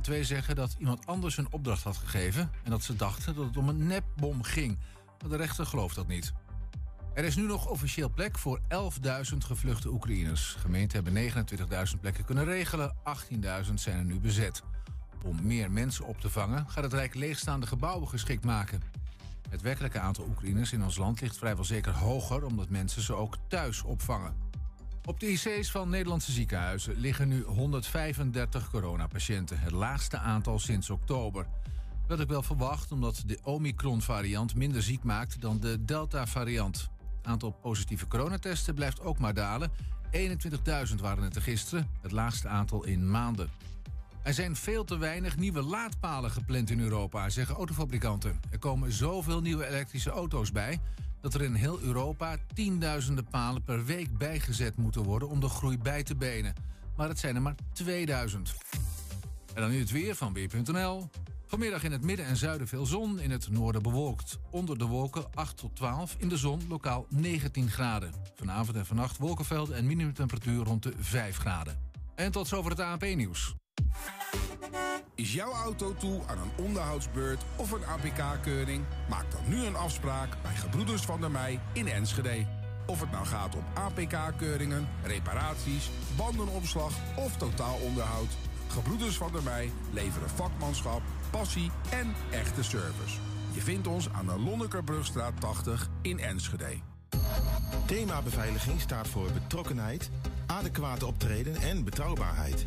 [0.00, 2.50] De twee zeggen dat iemand anders een opdracht had gegeven...
[2.64, 4.78] en dat ze dachten dat het om een nepbom ging.
[5.20, 6.32] Maar de rechter gelooft dat niet.
[7.14, 8.60] Er is nu nog officieel plek voor
[9.32, 10.56] 11.000 gevluchte Oekraïners.
[10.58, 11.32] Gemeenten hebben
[11.94, 12.96] 29.000 plekken kunnen regelen,
[13.66, 14.62] 18.000 zijn er nu bezet.
[15.24, 18.82] Om meer mensen op te vangen gaat het Rijk leegstaande gebouwen geschikt maken.
[19.48, 22.44] Het werkelijke aantal Oekraïners in ons land ligt vrijwel zeker hoger...
[22.44, 24.34] omdat mensen ze ook thuis opvangen.
[25.10, 29.60] Op de IC's van Nederlandse ziekenhuizen liggen nu 135 coronapatiënten.
[29.60, 31.46] Het laagste aantal sinds oktober.
[32.06, 36.76] Dat ik wel verwacht omdat de Omicron-variant minder ziek maakt dan de Delta-variant.
[37.16, 39.70] Het aantal positieve coronatesten blijft ook maar dalen.
[40.12, 43.50] 21.000 waren het er gisteren, het laagste aantal in maanden.
[44.22, 48.40] Er zijn veel te weinig nieuwe laadpalen gepland in Europa, zeggen autofabrikanten.
[48.50, 50.80] Er komen zoveel nieuwe elektrische auto's bij
[51.20, 55.78] dat er in heel Europa tienduizenden palen per week bijgezet moeten worden om de groei
[55.78, 56.54] bij te benen.
[56.96, 58.54] Maar het zijn er maar 2000.
[59.54, 61.08] En dan nu het weer van Weer.nl.
[61.46, 64.38] Vanmiddag in het midden en zuiden veel zon, in het noorden bewolkt.
[64.50, 68.12] Onder de wolken 8 tot 12, in de zon lokaal 19 graden.
[68.36, 71.78] Vanavond en vannacht wolkenvelden en minimumtemperatuur rond de 5 graden.
[72.14, 73.54] En tot zover het ANP-nieuws.
[75.14, 78.84] Is jouw auto toe aan een onderhoudsbeurt of een APK-keuring?
[79.08, 82.46] Maak dan nu een afspraak bij Gebroeders van der Mei in Enschede.
[82.86, 88.28] Of het nou gaat om APK-keuringen, reparaties, bandenopslag of totaalonderhoud.
[88.68, 93.18] Gebroeders van der Mei leveren vakmanschap, passie en echte service.
[93.52, 96.78] Je vindt ons aan de Lonnekerbrugstraat 80 in Enschede.
[97.86, 100.10] Thema beveiliging staat voor betrokkenheid,
[100.46, 102.66] adequate optreden en betrouwbaarheid.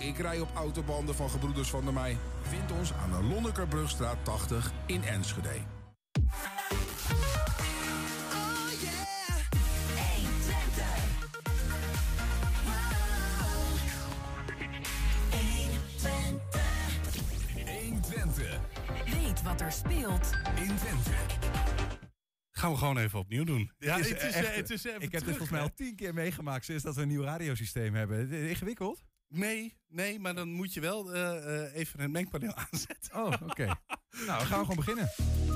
[0.00, 2.16] Ook ik rij op autobanden van Gebroeders van der Mei.
[2.42, 5.48] Vind ons aan de Lonnekerbrugstraat 80 in Enschede.
[19.04, 21.10] Weet wat er speelt in Twente.
[22.50, 23.72] Gaan we gewoon even opnieuw doen.
[23.78, 26.64] Ja, het is, echt, het is ik heb dit volgens mij al tien keer meegemaakt
[26.64, 28.30] sinds dat we een nieuw radiosysteem hebben.
[28.30, 29.02] Ingewikkeld?
[29.32, 33.14] Nee, nee, maar dan moet je wel uh, even het mengpaneel aanzetten.
[33.14, 33.64] Oh, oké.
[34.26, 35.10] nou, we gaan gewoon beginnen.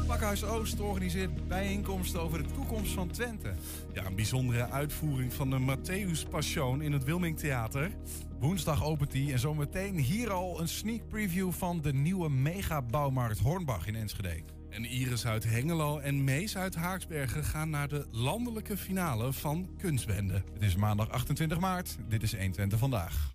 [0.07, 3.55] Pakhuis Oost organiseert bijeenkomsten over de toekomst van Twente.
[3.93, 7.91] Ja, een bijzondere uitvoering van de Matthäus Passion in het Wilming Theater.
[8.39, 13.87] Woensdag opent die en zometeen hier al een sneak preview van de nieuwe megabouwmarkt Hornbach
[13.87, 14.43] in Enschede.
[14.71, 20.43] En Iris uit Hengelo en Mees uit Haaksbergen gaan naar de landelijke finale van Kunstbende.
[20.53, 21.97] Het is maandag 28 maart.
[22.09, 23.35] Dit is 120 vandaag.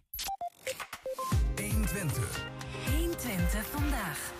[2.00, 2.46] 120.
[2.98, 4.34] 120 vandaag.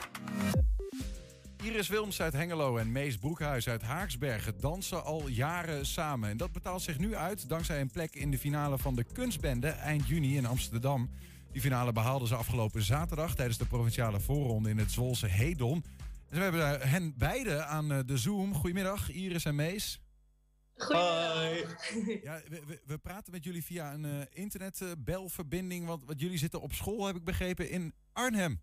[1.64, 6.30] Iris Wilms uit Hengelo en Mees Broekhuis uit Haaksbergen dansen al jaren samen.
[6.30, 9.68] En dat betaalt zich nu uit dankzij een plek in de finale van de Kunstbende
[9.68, 11.10] eind juni in Amsterdam.
[11.52, 15.84] Die finale behaalden ze afgelopen zaterdag tijdens de provinciale voorronde in het Zwolse Hedon.
[16.30, 18.54] En we hebben hen beiden aan eh, de Zoom.
[18.54, 20.00] Goedemiddag, Iris en Mees.
[20.80, 21.94] Goedemiddag.
[22.24, 26.74] Ja, we, we, praten met jullie via een uh, internetbelverbinding, want, want jullie zitten op
[26.74, 28.62] school, heb ik begrepen, in Arnhem.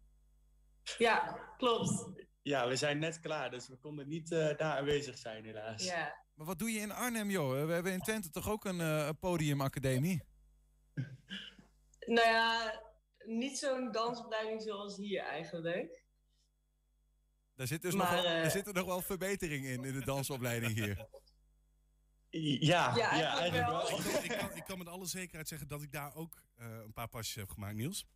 [0.98, 2.08] Ja, klopt.
[2.42, 5.84] Ja, we zijn net klaar, dus we konden niet uh, daar aanwezig zijn, helaas.
[5.84, 6.24] Ja.
[6.34, 7.66] Maar wat doe je in Arnhem, joh?
[7.66, 10.22] We hebben in Twente toch ook een uh, podiumacademie?
[12.14, 12.80] nou ja,
[13.24, 16.04] niet zo'n dansopleiding zoals hier eigenlijk.
[17.56, 20.04] Daar zit dus maar, nog wel, er zit er nog wel verbetering in, in de
[20.04, 20.96] dansopleiding hier.
[22.42, 23.98] Ja, ja, ja eigenlijk wel.
[23.98, 26.66] Ik, kan, ik, kan, ik, kan, met alle zekerheid zeggen dat ik daar ook uh,
[26.84, 28.06] een paar pasjes heb gemaakt, Niels.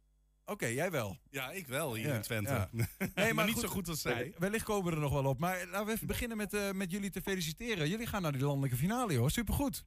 [0.42, 1.18] Oké, okay, jij wel.
[1.30, 2.50] Ja, ik wel hier ja, in Twente.
[2.50, 2.68] Ja.
[2.98, 4.34] Nee, maar, maar niet goed, zo goed als zij.
[4.38, 5.38] Wellicht komen we er nog wel op.
[5.38, 7.88] Maar laten we even beginnen met, uh, met jullie te feliciteren.
[7.88, 9.30] Jullie gaan naar de landelijke finale, hoor.
[9.30, 9.84] Supergoed.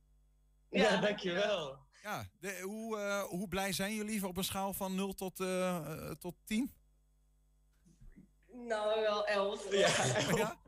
[0.69, 1.77] Ja, ja dankjewel.
[2.03, 6.11] Ja, de, hoe, uh, hoe blij zijn jullie op een schaal van 0 tot, uh,
[6.11, 6.73] tot 10?
[8.67, 9.71] Nou, wel 11.
[9.71, 9.87] Ja.
[10.37, 10.59] ja?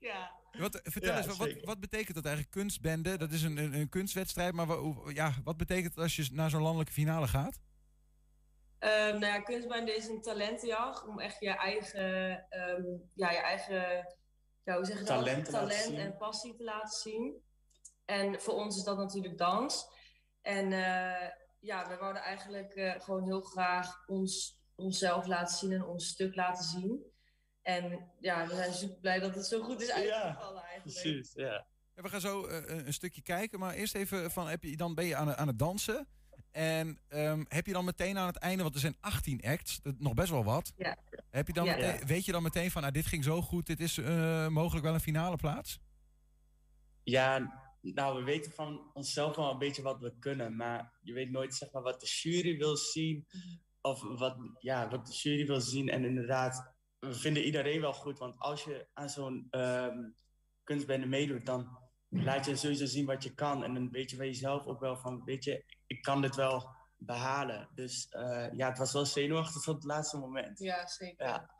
[0.00, 0.38] ja.
[0.58, 3.18] Wat, vertel ja, eens, wat, wat, betekent dat eigenlijk, kunstbende?
[3.18, 4.80] Dat is een, een, een kunstwedstrijd, maar wat,
[5.12, 7.58] ja, wat betekent het als je naar zo'n landelijke finale gaat?
[8.78, 14.06] Um, nou ja, kunstbende is een talentenjacht om echt je eigen, um, ja, je eigen
[14.64, 15.54] ja, hoe zeg je talent, dat?
[15.54, 17.42] talent en passie te laten zien.
[18.04, 19.88] En voor ons is dat natuurlijk dans.
[20.42, 21.28] En uh,
[21.60, 26.34] ja, we wouden eigenlijk uh, gewoon heel graag ons, onszelf laten zien en ons stuk
[26.34, 27.09] laten zien.
[27.76, 31.00] En ja, we zijn super blij dat het zo goed is Ja, uitgevallen eigenlijk.
[31.00, 31.66] Precies, ja.
[31.94, 34.76] Ja, we gaan zo eh, een- een stukje kijken, maar eerst even van, heb je,
[34.76, 36.06] dan ben je aan, het- aan het dansen.
[36.50, 39.94] En ehm, heb je dan meteen aan het einde, want er zijn 18 acts, dat,
[39.98, 40.72] nog best wel wat.
[40.76, 40.96] Ja.
[41.30, 41.76] Heb je dan Ja.
[41.76, 44.84] meteen- weet je dan meteen van, nou, dit ging zo goed, dit is eh, mogelijk
[44.84, 45.78] wel een finale plaats?
[47.02, 51.30] Ja, nou, we weten van onszelf wel een beetje wat we kunnen, maar je weet
[51.30, 53.26] nooit zeg maar, wat de jury wil zien.
[53.80, 55.88] Of wat, ja, wat de jury wil zien.
[55.88, 58.18] En inderdaad, we vinden iedereen wel goed.
[58.18, 59.98] Want als je aan zo'n ehm
[60.64, 63.64] kunstbende meedoet, dan laat je sowieso zien wat je kan.
[63.64, 66.70] En dan weet je bij jezelf ook wel van, weet je, ik kan dit wel
[66.96, 67.68] behalen.
[67.74, 70.58] Dus eh, ja, het was wel zenuwachtig tot het laatste moment.
[70.58, 71.26] Ja, zeker.
[71.26, 71.50] Ja.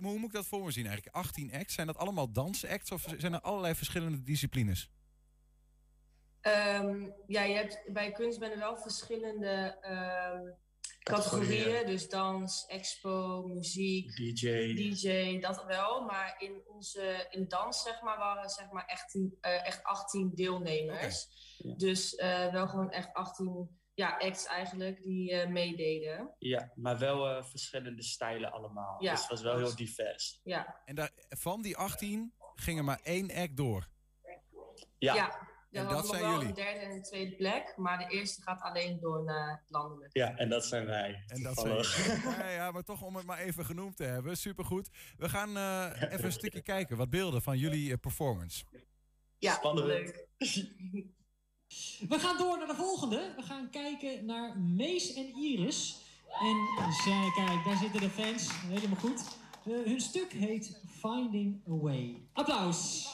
[0.00, 1.16] Hoe moet ik dat voor me zien eigenlijk?
[1.16, 4.90] 18 acts, zijn dat allemaal dansacts of zijn er allerlei verschillende disciplines?
[6.40, 10.52] Ehm, ja, je hebt bij kunstbenden wel verschillende ehm,
[11.04, 11.86] categorieën.
[11.86, 14.74] Dus dans, expo, muziek, DJ.
[14.74, 16.04] DJ, dat wel.
[16.04, 21.26] Maar in onze in dans, zeg maar, waren zeg maar echt, eh, echt 18 deelnemers.
[21.58, 21.74] Ja.
[21.74, 26.34] Dus eh, wel gewoon echt 18 ja, acts eigenlijk die eh, meededen.
[26.38, 29.02] Ja, maar wel eh, verschillende stijlen allemaal.
[29.02, 29.10] Ja.
[29.10, 30.40] Dus het was wel heel divers.
[30.44, 33.88] Ja, En daar, van die 18 ging er maar één act door.
[34.98, 35.52] Ja, ja.
[35.74, 36.48] En dat zijn wel jullie?
[36.48, 37.74] een derde en een tweede plek.
[37.76, 40.16] Maar de eerste gaat alleen door naar landelijk.
[40.16, 41.24] Ja, en dat zijn wij.
[41.26, 42.22] En dat zijn toevallig.
[42.38, 44.36] ja, ja, maar toch om het maar even genoemd te hebben.
[44.36, 44.88] Supergoed.
[45.18, 46.96] We gaan eh, even een stukje kijken.
[46.96, 48.64] Wat beelden van jullie eh, performance.
[49.38, 49.86] Ja, Spannend.
[49.86, 50.26] leuk.
[52.08, 53.32] We gaan door naar de volgende.
[53.36, 56.02] We gaan kijken naar Mees en Iris.
[56.40, 58.50] En zij, kijk, daar zitten de fans.
[58.66, 59.22] Helemaal goed.
[59.64, 62.22] Eh, hun stuk heet Finding a Way.
[62.32, 63.08] Applaus.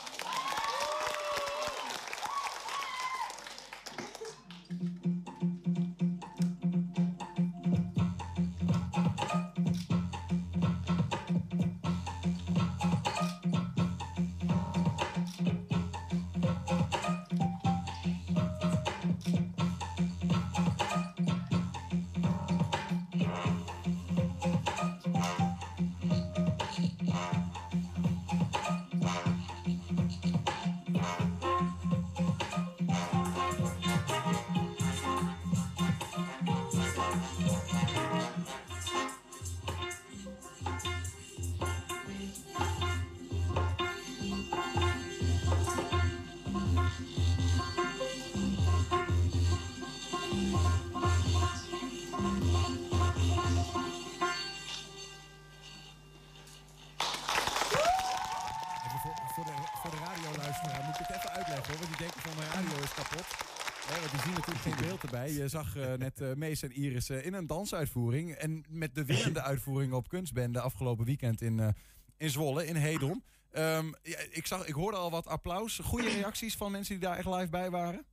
[64.91, 65.33] Beeld erbij.
[65.33, 68.33] Je zag eh, net eh Mees en Iris eh, in een dansuitvoering.
[68.35, 71.69] En met de winnende uitvoering op Kunstbende afgelopen weekend in, eh,
[72.17, 73.25] in Zwolle, in Hedon.
[73.51, 75.79] Ehm, ja, ik, zag, ik hoorde al wat applaus.
[75.79, 78.07] Goede reacties van mensen die daar echt live bij waren.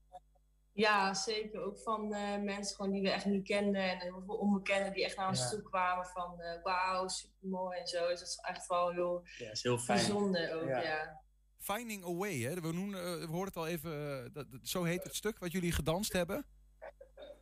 [0.74, 1.62] Ja, zeker.
[1.62, 3.90] Ook van eh, mensen gewoon die we echt niet kenden.
[3.90, 5.50] En heel veel onbekenden die echt naar ons Ja.
[5.50, 8.08] toe kwamen van eh, wauw, supermooi en zo.
[8.08, 9.98] Dus dat is echt wel heel Ja, is heel fijn.
[9.98, 10.82] bijzonder ook, Ja.
[10.82, 11.22] ja.
[11.60, 12.62] Finding a Way, hè?
[12.62, 13.90] We, noemen, we hoorden het al even.
[14.34, 16.46] dat, dat- zo heet het stuk wat jullie gedanst hebben.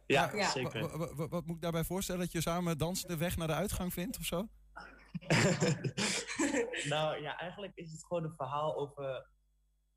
[0.06, 0.50] Ja, Ja.
[0.50, 0.82] zeker.
[0.82, 2.22] Wa- wa- wa- wat moet ik daarbij voorstellen?
[2.22, 4.48] Dat je samen dansen de weg naar de uitgang vindt of zo?
[6.94, 9.28] nou ja, eigenlijk is het gewoon een verhaal over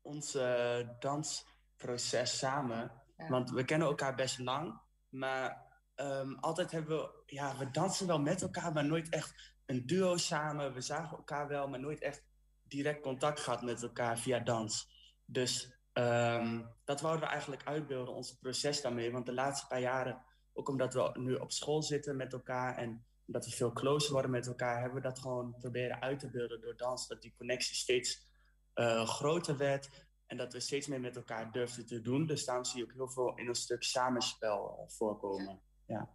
[0.01, 2.91] ons eh, dansproces samen.
[3.17, 3.27] Ja.
[3.29, 8.19] Want we kennen elkaar best lang, maar ehm, altijd hebben we, ja, we dansen wel
[8.19, 10.73] met elkaar, maar nooit echt een duo samen.
[10.73, 12.23] We zagen elkaar wel, maar nooit echt
[12.63, 14.89] direct contact gehad met elkaar via dans.
[15.25, 19.11] Dus ehm, dat wouden we eigenlijk uitbeelden, ons proces daarmee.
[19.11, 20.21] Want de laatste paar jaren,
[20.53, 24.31] ook omdat we nu op school zitten met elkaar en omdat we veel closer worden
[24.31, 27.07] met elkaar, hebben we dat gewoon proberen uit te beelden door dans.
[27.07, 28.27] Dat die connectie steeds
[28.73, 29.89] eh, groter werd
[30.25, 32.25] en dat we steeds meer met elkaar durfden te doen.
[32.25, 35.61] Dus daarom zie je ook heel veel in een stuk samenspel eh, voorkomen.
[35.85, 36.09] Ja.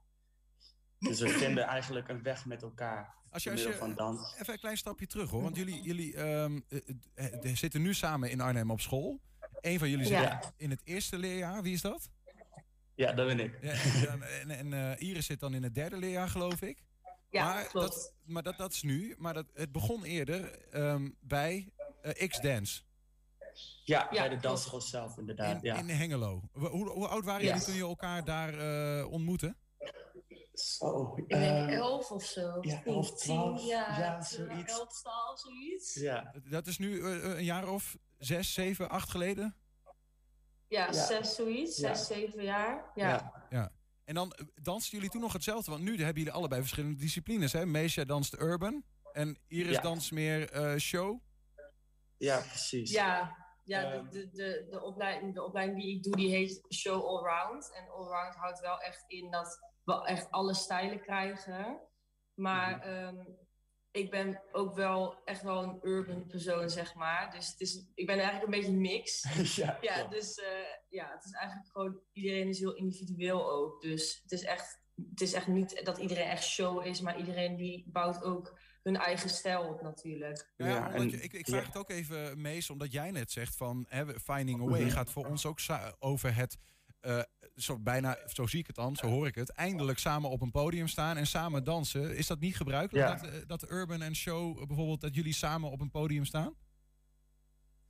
[0.98, 4.34] Dus we vinden eigenlijk een weg met elkaar Als je, als van dans.
[4.38, 5.42] even een klein stapje terug hoor.
[5.42, 6.78] Want jullie, jullie ehm, eh,
[7.14, 9.20] eh, eh, zitten nu samen in Arnhem op school.
[9.64, 10.52] Eén van jullie zit Ja.
[10.56, 11.62] in het eerste leerjaar.
[11.62, 12.09] Wie is dat?
[12.94, 13.59] Ja, dat ben ik.
[13.62, 13.71] Ja,
[14.12, 16.83] en en, en eh, Iris zit dan in het derde leerjaar, geloof ik.
[17.30, 17.87] Ja, maar klopt.
[17.88, 19.14] Dat, maar dat, dat is nu.
[19.18, 22.83] Maar dat, het begon eerder ehm, bij eh, X-Dance
[23.85, 25.54] Ja, Ja, bij de dansschool zelf inderdaad.
[25.54, 25.76] in, ja.
[25.78, 26.42] in Hengelo.
[26.52, 28.59] Hoe, oud waren jullie toen je elkaar daar
[28.99, 29.56] eh, ontmoette?
[30.54, 32.59] Zo, Ik denk ehm, elf of zo.
[32.61, 34.73] ja, Tien, elf, twaalf, tien, ja, zoiets.
[34.73, 35.94] Elf, twaalf, zoiets.
[35.94, 36.35] ja.
[36.44, 39.57] Dat is nu een jaar of zes, zeven, acht geleden.
[40.69, 40.93] Ja, Ja.
[40.93, 41.76] zes, zoiets.
[41.76, 41.95] Ja.
[41.95, 42.90] Zes, zeven jaar.
[42.95, 43.47] Ja.
[43.50, 43.73] Ja.
[44.04, 45.71] En dan eh, dansten jullie toen nog hetzelfde?
[45.71, 47.52] Want nu hebben jullie allebei verschillende disciplines.
[47.52, 47.66] Hè?
[47.66, 48.85] Meesja danst urban.
[49.12, 49.81] En Iris Ja.
[49.83, 51.21] dans meer eh, show?
[52.16, 52.90] Ja, precies.
[52.90, 54.04] Ja, ja Ehm.
[54.04, 57.73] de, de, de, de, opleiding, de opleiding die ik doe, die heet Show Allround.
[57.75, 61.81] En Allround houdt wel echt in dat we echt alle stijlen krijgen.
[62.35, 62.87] Maar Mhm.
[62.88, 63.25] ehm,
[63.94, 67.30] ik ben ook wel echt wel een urban persoon, zeg maar.
[67.30, 69.22] Dus het is, ik ben eigenlijk een beetje mix.
[69.56, 70.48] ja, Ja, dus eh,
[70.88, 73.82] ja, het is eigenlijk gewoon, iedereen is heel individueel ook.
[73.82, 77.56] Dus het is echt, het is echt niet dat iedereen echt show is, maar iedereen
[77.56, 80.52] die bouwt ook hun eigen stijl op natuurlijk.
[80.56, 81.66] Ja, en- je- ik, ik vraag ja.
[81.66, 84.90] het ook even, Mees, omdat jij net zegt van hè, Finding a Way Mhm.
[84.90, 85.58] gaat voor ons ook
[85.98, 86.56] over het,
[87.04, 87.23] eh,
[87.54, 90.50] zo bijna, zo zie ik het dan, zo hoor ik het, eindelijk samen op een
[90.50, 92.16] podium staan en samen dansen.
[92.16, 93.14] Is dat niet gebruikelijk, Ja.
[93.14, 96.54] dat, eh, dat Urban en Show eh, bijvoorbeeld, dat jullie samen op een podium staan?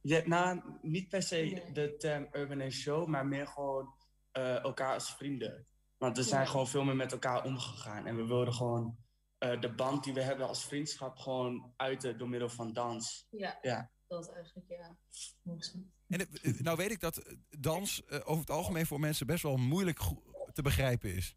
[0.01, 3.95] Ja, nou, niet per se de term urban and show, maar meer gewoon
[4.33, 5.67] eh, elkaar als vrienden.
[5.99, 6.49] Want we zijn Ja.
[6.51, 8.07] gewoon veel meer met elkaar omgegaan.
[8.07, 8.97] En we wilden gewoon
[9.39, 13.27] eh, de band die we hebben als vriendschap gewoon uiten door middel van dans.
[13.31, 13.91] Ja, Ja.
[14.07, 14.97] dat eigenlijk, ja.
[16.09, 19.27] En eh, eh, nou weet ik dat eh, dans eh, over het algemeen voor mensen
[19.27, 19.99] best wel moeilijk
[20.53, 21.37] te begrijpen is.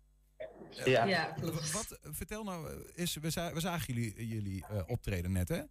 [0.85, 1.03] Ja.
[1.05, 1.35] Ja.
[1.73, 5.61] Wat, vertel nou, is, we, za- we zagen jullie, jullie eh, optreden net, hè?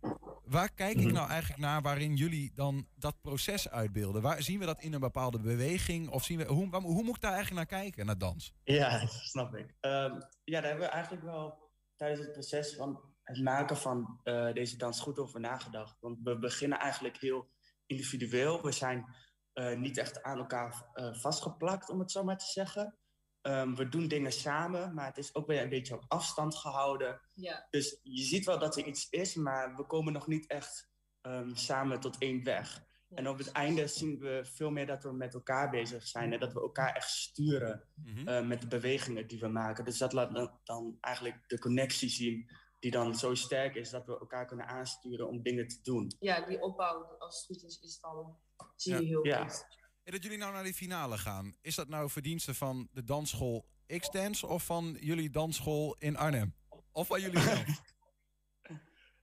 [0.44, 1.06] Waar kijk Mhm.
[1.06, 4.22] ik nou eigenlijk naar waarin jullie dan dat proces uitbeelden?
[4.22, 6.08] Waar, zien we dat in een bepaalde beweging?
[6.08, 8.52] Of zien we, hoe, waar- hoe moet ik daar eigenlijk naar kijken, naar dans?
[8.64, 9.74] Ja, dat snap ik.
[9.80, 10.12] Ehm,
[10.44, 14.76] ja, daar hebben we eigenlijk wel tijdens het proces van het maken van eh, deze
[14.76, 15.96] dans goed over nagedacht.
[16.00, 17.48] Want we beginnen eigenlijk heel
[17.86, 18.62] individueel.
[18.62, 19.14] We zijn
[19.52, 22.96] eh, niet echt aan elkaar eh, vastgeplakt, om het zo maar te zeggen.
[23.40, 27.20] Ehm, we doen dingen samen, maar het is ook weer een beetje op afstand gehouden.
[27.34, 30.90] Ja, Dus je ziet wel dat er iets is, maar we komen nog niet echt
[31.20, 32.84] ehm, samen tot één weg.
[33.08, 33.16] ja.
[33.16, 36.40] En op het einde zien we veel meer dat we met elkaar bezig zijn en
[36.40, 37.84] dat we elkaar echt sturen
[38.24, 39.84] eh, met de bewegingen die we maken.
[39.84, 44.06] Dus dat laat dan, dan eigenlijk de connectie zien die dan zo sterk is dat
[44.06, 46.12] we elkaar kunnen aansturen om dingen te doen.
[46.18, 48.38] ja, die opbouw, als het goed is, is dan,
[48.76, 49.06] zie je Ja.
[49.06, 49.48] heel Ja.
[49.48, 49.66] goed.
[50.02, 53.66] En dat jullie nou naar die finale gaan, is dat nou verdienste van de dansschool
[53.98, 56.54] X-Dance of van jullie dansschool in Arnhem?
[56.92, 57.64] Of van jullie zelf?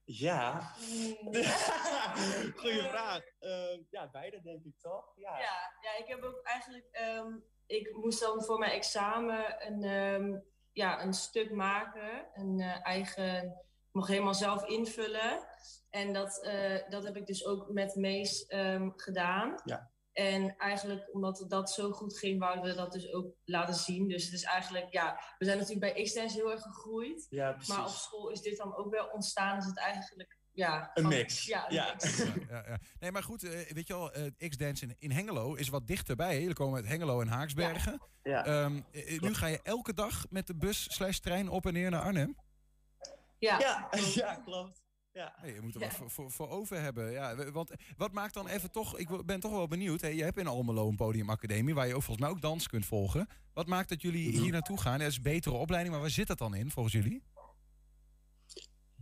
[0.06, 0.74] Ja,
[2.62, 3.22] goeie vraag.
[3.40, 5.12] Eh, ja, beide denk ik toch?
[5.16, 5.38] Ja.
[5.40, 7.28] Ja, ja, ik heb ook eigenlijk, ehm,
[7.66, 10.40] ik moest dan voor mijn examen een, ehm,
[10.74, 13.58] ja, een stuk maken, een eh, eigen,
[13.92, 15.48] nog helemaal zelf invullen.
[15.90, 19.62] En dat, eh, dat heb ik dus ook met Mees ehm, gedaan.
[19.66, 19.92] Ja.
[20.14, 24.08] En eigenlijk, omdat dat zo goed ging, wouden we dat dus ook laten zien.
[24.08, 27.28] Dus het is eigenlijk, ja, we zijn natuurlijk bij X-Dance heel erg gegroeid.
[27.30, 27.76] Ja, precies.
[27.76, 29.58] Maar op school is dit dan ook wel ontstaan.
[29.58, 30.92] Is het eigenlijk, ja...
[30.94, 31.46] Een mix.
[31.46, 31.92] Ja, een Ja.
[31.94, 32.18] mix.
[32.18, 32.80] Ja, ja, ja.
[33.00, 36.40] Nee, maar goed, eh, weet je wel, eh, X-Dance in, in Hengelo is wat dichterbij.
[36.40, 38.02] Jullie komen uit Hengelo en Haaksbergen.
[38.24, 38.46] Ja.
[38.46, 41.90] Ehm, eh, nu ga je elke dag met de bus slash trein op en neer
[41.92, 42.36] naar Arnhem.
[43.40, 44.82] Ja, ja, ja, klopt.
[45.12, 45.36] Ja.
[45.42, 45.88] Nee, je moet er Ja.
[45.88, 47.12] wat voor, voor, voor over hebben.
[47.12, 48.98] Ja, want wat maakt dan even toch...
[48.98, 50.02] Ik ben toch wel benieuwd.
[50.02, 50.08] Hè?
[50.08, 51.74] Je hebt in Almelo een podiumacademie...
[51.74, 53.28] waar je ook volgens mij ook dans kunt volgen.
[53.54, 54.42] Wat maakt dat jullie Mhm.
[54.42, 55.00] hier naartoe gaan?
[55.00, 57.24] Dat is een betere opleiding, maar waar zit dat dan in volgens jullie?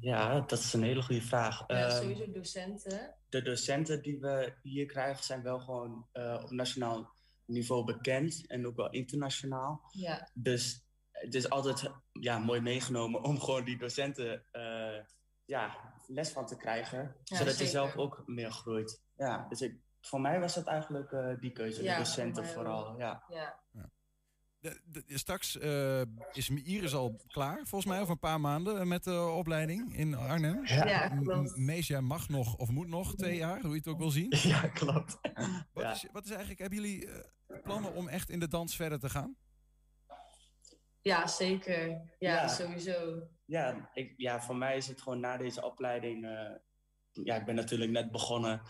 [0.01, 1.63] Ja, dat is een hele goede vraag.
[1.67, 3.15] ja, Ehm, sowieso docenten.
[3.29, 7.13] de docenten die we hier krijgen zijn wel gewoon eh, op nationaal
[7.46, 9.81] niveau bekend en ook wel internationaal.
[9.91, 10.29] Ja.
[10.34, 15.05] Dus het is altijd ja, mooi meegenomen om gewoon die docenten eh,
[15.46, 15.77] ja,
[16.08, 17.15] les van te krijgen.
[17.24, 19.01] Ja, zodat je zelf ook meer groeit.
[19.15, 22.98] Ja, dus ik, voor mij was het eigenlijk eh, die keuze, Ja, de docenten vooral.
[22.98, 23.24] Ja.
[23.27, 23.60] Ja.
[24.61, 26.01] De, de- straks eh,
[26.31, 28.79] is Iris al klaar, volgens mij, over een paar maanden...
[28.79, 30.65] eh, met de opleiding in Arnhem.
[30.65, 31.87] Ja, klopt.
[31.87, 34.27] Jij mag nog of moet nog twee jaar, hoe je het ook wil zien.
[34.37, 35.19] ja, klopt.
[35.73, 35.91] Wat, Ja.
[35.91, 36.59] is, wat is eigenlijk...
[36.59, 39.35] Hebben jullie eh, plannen om echt in de dans verder te gaan?
[41.01, 41.87] Ja, zeker.
[41.89, 42.47] Ja, Ja.
[42.47, 43.27] sowieso.
[43.45, 46.25] Ja, ik, ja, voor mij is het gewoon na deze opleiding.
[46.25, 46.51] eh,
[47.11, 48.61] ja, ik ben natuurlijk net begonnen.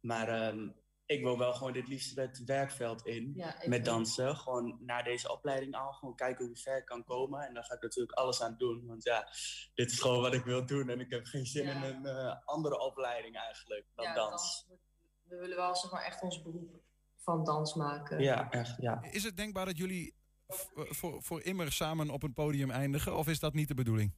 [0.00, 0.68] Maar ehm,
[1.10, 3.32] ik wil wel gewoon dit liefst het werkveld in.
[3.34, 3.84] Ja, met ook.
[3.84, 4.36] dansen.
[4.36, 5.92] Gewoon na deze opleiding al.
[5.92, 7.40] Gewoon kijken hoe ver ik kan komen.
[7.46, 8.86] En daar ga ik natuurlijk alles aan doen.
[8.86, 9.28] Want ja,
[9.74, 10.88] dit is gewoon wat ik wil doen.
[10.88, 11.72] En ik heb geen zin Ja.
[11.72, 14.30] in een eh, andere opleiding eigenlijk dan Ja, dans.
[14.30, 14.66] dans.
[15.22, 16.80] We willen wel zeg maar echt ons beroep
[17.16, 18.20] van dans maken.
[18.20, 18.74] Ja, echt.
[18.80, 19.02] Ja.
[19.02, 20.14] Is het denkbaar dat jullie
[20.46, 23.16] eh, voor, voor immer samen op een podium eindigen?
[23.16, 24.14] Of is dat niet de bedoeling?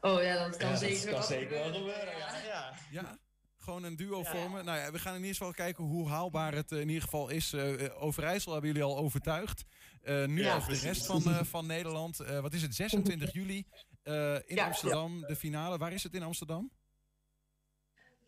[0.00, 2.44] Oh ja, dat kan Ja, zeker dat kan wel zeker wel gebeuren, gebeuren.
[2.44, 2.72] ja.
[2.90, 3.18] Ja.
[3.60, 4.24] Gewoon een duo Ja.
[4.30, 4.64] vormen?
[4.64, 7.28] Nou ja, we gaan in ieder geval kijken hoe haalbaar het eh, in ieder geval
[7.28, 7.52] is.
[7.52, 9.64] Eh, eh, Overijssel hebben jullie al overtuigd.
[10.02, 12.20] Eh, nu Ja, over de rest van, eh, van Nederland.
[12.20, 12.74] Eh, wat is het?
[12.74, 13.66] 26 juli
[14.02, 14.66] eh, in Ja.
[14.66, 15.78] Amsterdam, de finale.
[15.78, 16.70] Waar is het in Amsterdam?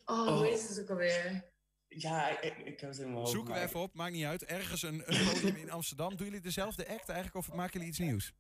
[0.05, 0.37] Oh, Oh.
[0.37, 1.51] hoe is het ook alweer?
[1.89, 3.31] Ja, ik, ik heb het in mijn hoofd.
[3.31, 4.45] Zoeken we even op, maakt niet uit.
[4.45, 6.17] Ergens een, een podium in Amsterdam.
[6.17, 8.33] Doen jullie dezelfde act eigenlijk of maken jullie iets nieuws?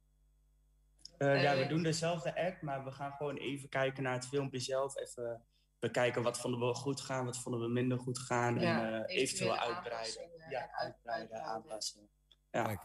[1.18, 4.60] Eh, ja, we doen dezelfde act, maar we gaan gewoon even kijken naar het filmpje
[4.60, 4.96] zelf.
[4.96, 5.42] Even
[5.82, 8.60] bekijken wat vonden we goed gaan, wat vonden we minder goed gaan.
[8.60, 10.30] Ja, en eh, eventueel uitbreiden.
[10.50, 12.08] Ja, uitbreiden, aanpassen.
[12.50, 12.62] Ja.
[12.64, 12.80] Kijk.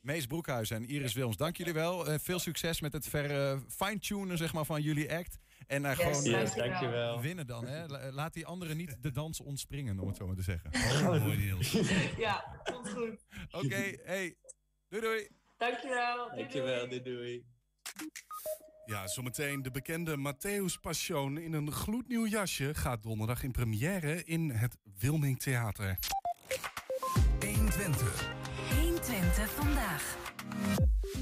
[0.00, 2.06] Mees Broekhuis en Iris Wilms, dank jullie wel.
[2.06, 5.38] Eh, veel succes met het ver eh, fine-tunen zeg maar, van jullie act.
[5.66, 7.20] En uh, gewoon Yes, eh, dankjewel.
[7.20, 7.66] winnen dan.
[7.66, 7.86] Hè?
[7.86, 10.70] La- Laat die anderen niet de dans ontspringen, om het zo maar te zeggen.
[11.08, 11.72] Oh, mooi Niels.
[12.26, 13.24] Ja, komt goed.
[13.50, 14.36] Oké, hey,
[14.88, 15.28] doei doei.
[15.58, 16.28] Dankjewel.
[16.28, 17.02] Doei, Dankjewel, doei.
[17.02, 17.44] doei doei.
[18.90, 24.50] Ja, zometeen de bekende Matthäus Passion in een gloednieuw jasje gaat donderdag in première in
[24.50, 25.98] het Wilming Theater.
[27.44, 28.28] 120.
[28.80, 30.16] 120 vandaag.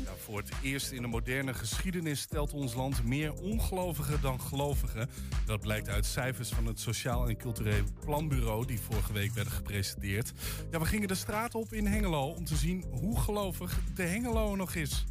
[0.04, 5.08] Ja, voor het eerst in de moderne geschiedenis stelt ons land meer ongelovigen dan gelovigen.
[5.46, 10.32] Dat blijkt uit cijfers van het Sociaal en Cultureel Planbureau die vorige week werden gepresenteerd.
[10.70, 14.56] Ja, we gingen de straat op in Hengelo om te zien hoe gelovig de Hengelo
[14.56, 15.04] nog is.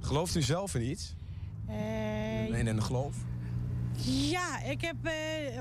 [0.00, 1.14] Gelooft u zelf in iets?
[1.68, 1.74] Eh,
[2.50, 3.16] Nee, in een geloof?
[4.04, 5.12] ja, ik, heb, eh,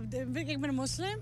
[0.09, 1.19] de- ik ben een moslim.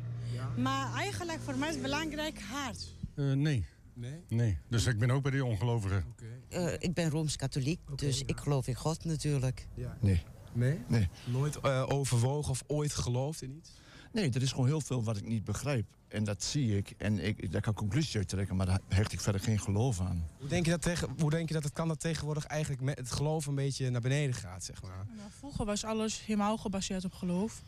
[0.57, 2.95] Maar eigenlijk voor mij is het belangrijk hart.
[3.15, 3.65] Eh, nee.
[3.93, 4.19] Nee?
[4.29, 4.57] Nee.
[4.69, 6.05] Dus ik ben ook bij die ongelovigen.
[6.49, 9.67] Eh, ik ben Rooms-Katholiek, dus ik geloof in God natuurlijk.
[9.73, 9.97] Ja.
[10.01, 10.23] Nee.
[10.53, 10.79] Nee?
[10.87, 11.09] Nee.
[11.25, 13.71] Nooit eh, overwogen of ooit geloofd in iets?
[14.11, 15.85] Nee, er is gewoon heel veel wat ik niet begrijp.
[16.13, 16.93] En dat zie ik.
[16.97, 19.99] En ik, daar kan ik conclusies uit trekken, maar daar hecht ik verder geen geloof
[19.99, 20.27] aan.
[20.39, 22.97] Hoe denk je dat, tegen, hoe denk je dat het kan dat tegenwoordig eigenlijk met
[22.97, 25.05] het geloof een beetje naar beneden gaat, zeg maar?
[25.17, 27.61] Nou, vroeger was alles helemaal gebaseerd op geloof.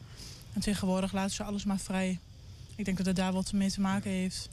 [0.54, 2.20] En tegenwoordig laten ze alles maar vrij.
[2.76, 4.50] Ik denk dat het daar wat mee te maken heeft.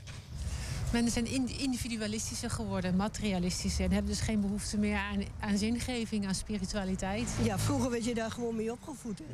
[0.93, 3.85] Mensen zijn in- individualistischer geworden, materialistischer.
[3.85, 7.29] En hebben dus geen behoefte meer aan, aan zingeving, aan spiritualiteit.
[7.43, 9.19] Ja, vroeger werd je daar gewoon mee opgevoed.
[9.19, 9.25] Hè?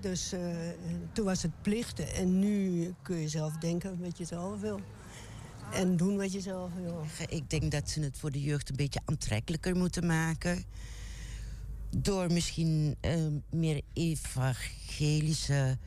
[0.00, 0.40] Dus eh,
[1.12, 2.14] toen was het plichten.
[2.14, 4.80] En nu kun je zelf denken wat je zelf wil.
[5.72, 7.04] En doen wat je zelf wil.
[7.28, 10.64] Ik denk dat ze het voor de jeugd een beetje aantrekkelijker moeten maken.
[11.96, 15.78] Door misschien eh, meer evangelische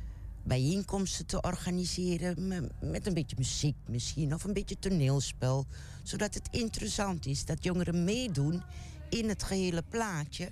[0.44, 2.48] bijeenkomsten te organiseren.
[2.48, 5.66] me- Met een beetje muziek misschien, of een beetje toneelspel.
[6.04, 8.62] Zodat het interessant is dat jongeren meedoen
[9.10, 10.52] in het gehele plaatje.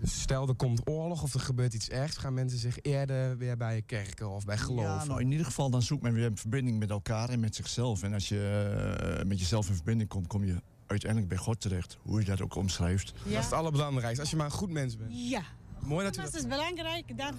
[0.00, 3.56] Dus stel er komt oorlog of er gebeurt iets ergs, gaan mensen zich eerder weer
[3.56, 4.84] bij kerken of bij geloof?
[4.84, 7.54] Ja, nou, in ieder geval dan zoekt men weer een verbinding met elkaar en met
[7.54, 8.02] zichzelf.
[8.02, 11.98] En als je eh, met jezelf in verbinding komt, kom je uiteindelijk bij God terecht.
[12.02, 13.12] Hoe je dat ook omschrijft.
[13.24, 15.10] Dat is het allerbelangrijkste, als je maar een goed mens bent.
[15.12, 15.42] Ja.
[15.80, 16.40] Mooi dat u Dat dat...
[16.40, 17.18] is belangrijk.
[17.18, 17.34] Dan,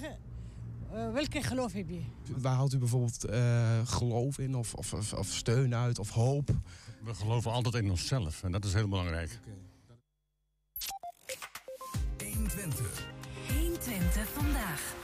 [0.91, 2.02] eh, welke geloof heb je?
[2.38, 6.50] Waar houdt u bijvoorbeeld eh, geloof in of, of, of, of steun uit of hoop?
[7.04, 9.39] We geloven altijd in onszelf en dat is heel belangrijk.
[12.24, 13.06] 120.
[13.48, 14.96] 120 vandaag.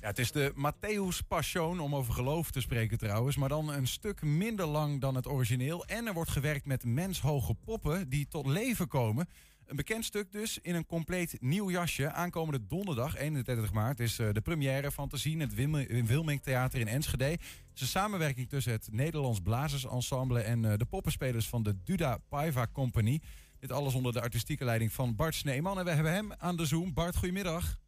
[0.00, 3.36] Ja, het is de Matthäus Passion, om over geloof te spreken trouwens.
[3.36, 5.86] Maar dan een stuk minder lang dan het origineel.
[5.86, 9.28] En er wordt gewerkt met menshoge poppen die tot leven komen.
[9.66, 12.12] Een bekend stuk dus, in een compleet nieuw jasje.
[12.12, 15.32] Aankomende donderdag, 31 maart, is eh, de première van te zien...
[15.32, 17.24] in het Wilm- in Wilming Theater in Enschede.
[17.24, 17.40] Het
[17.74, 20.40] is een samenwerking tussen het Nederlands Blazersensemble...
[20.40, 23.20] en eh, de poppenspelers van de Duda Paiva Company.
[23.60, 25.78] Dit alles onder de artistieke leiding van Bart Sneeman.
[25.78, 26.92] En we hebben hem aan de Zoom.
[26.94, 27.78] Bart, goedemiddag.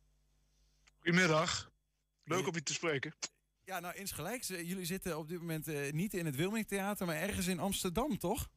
[0.98, 1.72] Goedemiddag.
[2.24, 3.14] Leuk om je te spreken.
[3.64, 4.50] Ja, nou insgelijks.
[4.50, 7.58] Eh, Jullie zitten op dit moment eh, niet in het Wilming Theater, maar ergens in
[7.58, 8.48] Amsterdam, toch?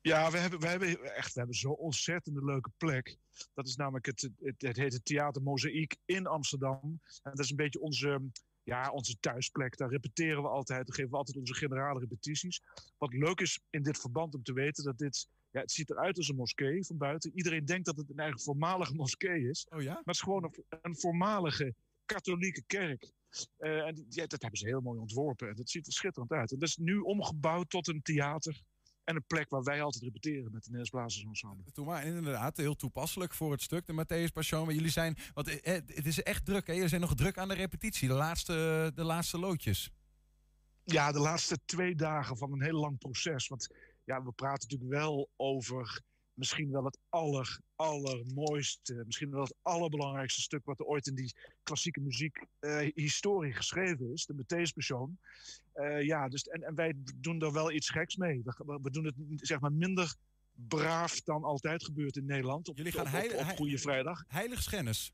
[0.00, 3.16] Ja, we hebben, we hebben echt we hebben zo'n ontzettend leuke plek.
[3.54, 6.80] Dat is namelijk het, het, het heet het Theater Mozaïek in Amsterdam.
[7.22, 8.22] En dat is een beetje onze,
[8.62, 9.76] ja, onze thuisplek.
[9.76, 10.86] Daar repeteren we altijd.
[10.86, 12.62] Daar geven we altijd onze generale repetities.
[12.98, 15.28] Wat leuk is in dit verband om te weten dat dit...
[15.52, 17.32] Ja, het ziet eruit als een moskee van buiten.
[17.34, 19.66] Iedereen denkt dat het een eigen voormalige moskee is.
[19.70, 19.88] Oh ja?
[19.92, 23.12] Maar het is gewoon een, een voormalige katholieke kerk.
[23.56, 25.48] Eh, en die- ja, dat hebben ze heel mooi ontworpen.
[25.48, 26.52] En dat ziet er schitterend uit.
[26.52, 28.62] En dat is nu omgebouwd tot een theater.
[29.04, 31.72] En een plek waar wij altijd repeteren met de Nederlands Blazers Ensemble.
[31.72, 34.64] Toen maar inderdaad heel toepasselijk voor het stuk, de Matthäus Passion.
[34.64, 36.72] Maar jullie zijn, want eh, eh, het is echt druk, hè?
[36.72, 39.90] Jullie zijn nog druk aan de repetitie, de laatste, de laatste loodjes.
[40.84, 43.48] Ja, de laatste twee dagen van een heel lang proces.
[43.48, 43.68] Want
[44.12, 46.02] ja, we praten natuurlijk wel over
[46.34, 51.34] misschien wel het aller, allermooiste, misschien wel het allerbelangrijkste stuk wat er ooit in die
[51.62, 55.18] klassieke muziek eh, historie geschreven is, de Matthäus Passion.
[55.72, 58.42] Eh, ja, dus, en, en wij doen er wel iets geks mee.
[58.44, 60.14] We, we doen het zeg maar minder
[60.52, 62.68] braaf dan altijd gebeurt in Nederland.
[62.68, 64.24] Op, Jullie gaan op, op, heilig- op Goede Vrijdag.
[64.26, 65.12] Heiligschennis.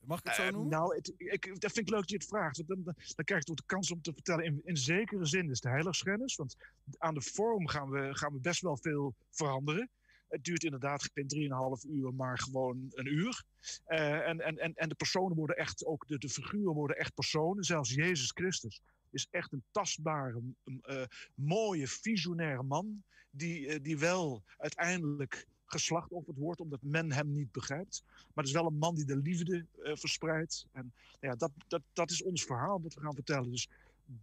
[0.00, 0.70] Mag ik het zo Eh, noemen?
[0.70, 2.56] nou, het, ik, dat vind ik leuk dat je het vraagt.
[2.56, 4.44] Want dan, dan, krijg je ook de kans om te vertellen.
[4.44, 6.36] In, in zekere zin is het heiligschennis.
[6.36, 6.56] Want
[6.98, 9.90] aan de vorm gaan we, gaan we best wel veel veranderen.
[10.28, 11.50] Het duurt inderdaad geen
[11.86, 13.44] 3,5 uur, maar gewoon een uur.
[13.84, 17.14] Eh, en, en, en, en de personen worden echt, ook de, de figuren worden echt
[17.14, 17.64] personen.
[17.64, 18.80] Zelfs Jezus Christus
[19.10, 20.42] is echt een tastbare,
[20.82, 21.02] eh,
[21.34, 23.02] mooie, visionaire man.
[23.30, 28.02] Die, die wel uiteindelijk geslachtofferd wordt omdat men hem niet begrijpt.
[28.06, 30.66] Maar het is wel een man die de liefde eh, verspreidt.
[30.72, 33.50] En nou ja, dat, dat, dat is ons verhaal dat we gaan vertellen.
[33.50, 33.68] Dus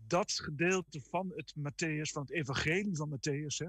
[0.07, 3.67] dat gedeelte van het Matthäus, van het evangelie van Matthäus, hè,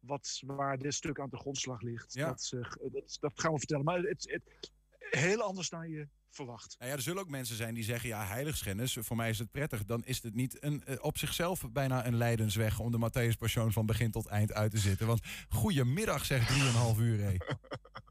[0.00, 2.26] wat, waar dit stuk aan de grondslag ligt, Ja.
[2.28, 3.84] dat, eh, dat, dat gaan we vertellen.
[3.84, 4.70] Maar het, het,
[5.10, 6.76] heel anders dan je verwacht.
[6.78, 9.50] Nou ja, er zullen ook mensen zijn die zeggen, ja, heiligschennis, voor mij is het
[9.50, 9.84] prettig.
[9.84, 13.72] Dan is het niet een, eh, op zichzelf bijna een leidensweg om de Matthäus Passion
[13.72, 15.06] van begin tot eind uit te zitten.
[15.06, 17.20] Want goedemiddag, zegt 3,5 uur.
[17.20, 17.36] hé.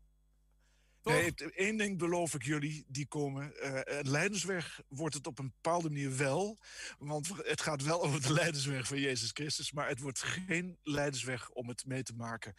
[1.07, 3.55] Nee, één ding beloof ik jullie, die komen.
[3.61, 6.57] eh een leidersweg wordt het op een bepaalde manier wel.
[6.99, 9.71] Want het gaat wel over de leidersweg van Jezus Christus.
[9.71, 12.53] Maar het wordt geen leidersweg om het mee te maken.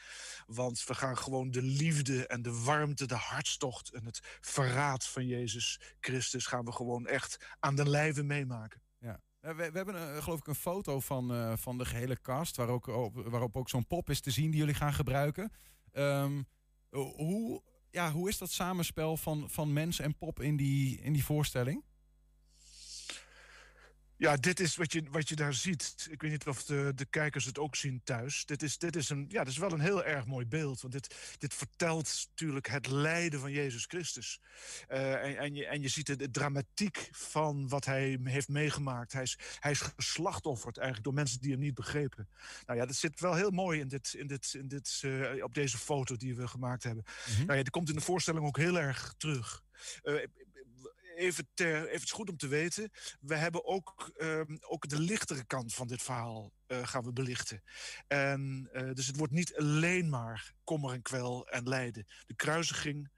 [0.46, 5.26] Want we gaan gewoon de liefde en de warmte, de hartstocht en het verraad van
[5.26, 6.46] Jezus Christus...
[6.46, 8.82] gaan we gewoon echt aan de lijve meemaken.
[8.98, 9.20] Ja.
[9.40, 12.56] Eh, We, we hebben eh, geloof ik een foto van, eh, van de gehele cast,
[12.56, 15.52] waar ook, op, waarop ook zo'n pop is te zien die jullie gaan gebruiken.
[15.92, 16.42] Ehm,
[16.90, 17.62] hoe,
[17.98, 21.82] ja, hoe is dat samenspel van, van mens en pop in die, in die voorstelling?
[24.18, 26.08] Ja, dit is wat je, wat je daar ziet.
[26.10, 28.44] Ik weet niet of de, de kijkers het ook zien thuis.
[28.44, 30.80] Dit is, dit, is een, ja, dit is wel een heel erg mooi beeld.
[30.80, 34.40] Want dit, dit vertelt natuurlijk het lijden van Jezus Christus.
[34.88, 39.12] Eh, en, en, je, en je ziet de, de dramatiek van wat hij heeft meegemaakt.
[39.12, 42.28] Hij is, hij is geslachtofferd eigenlijk door mensen die hem niet begrepen.
[42.66, 45.54] Nou ja, dat zit wel heel mooi in dit, in dit, in dit, eh, op
[45.54, 47.04] deze foto die we gemaakt hebben.
[47.36, 49.62] Nou ja, die komt in de voorstelling ook heel erg terug.
[50.02, 50.14] Eh,
[51.18, 52.90] even, even het goed om te weten.
[53.20, 57.62] We hebben ook, ehm, ook de lichtere kant van dit verhaal eh, gaan we belichten.
[58.06, 62.06] En, eh, dus het wordt niet alleen maar kommer en kwel en lijden.
[62.26, 63.10] De kruisiging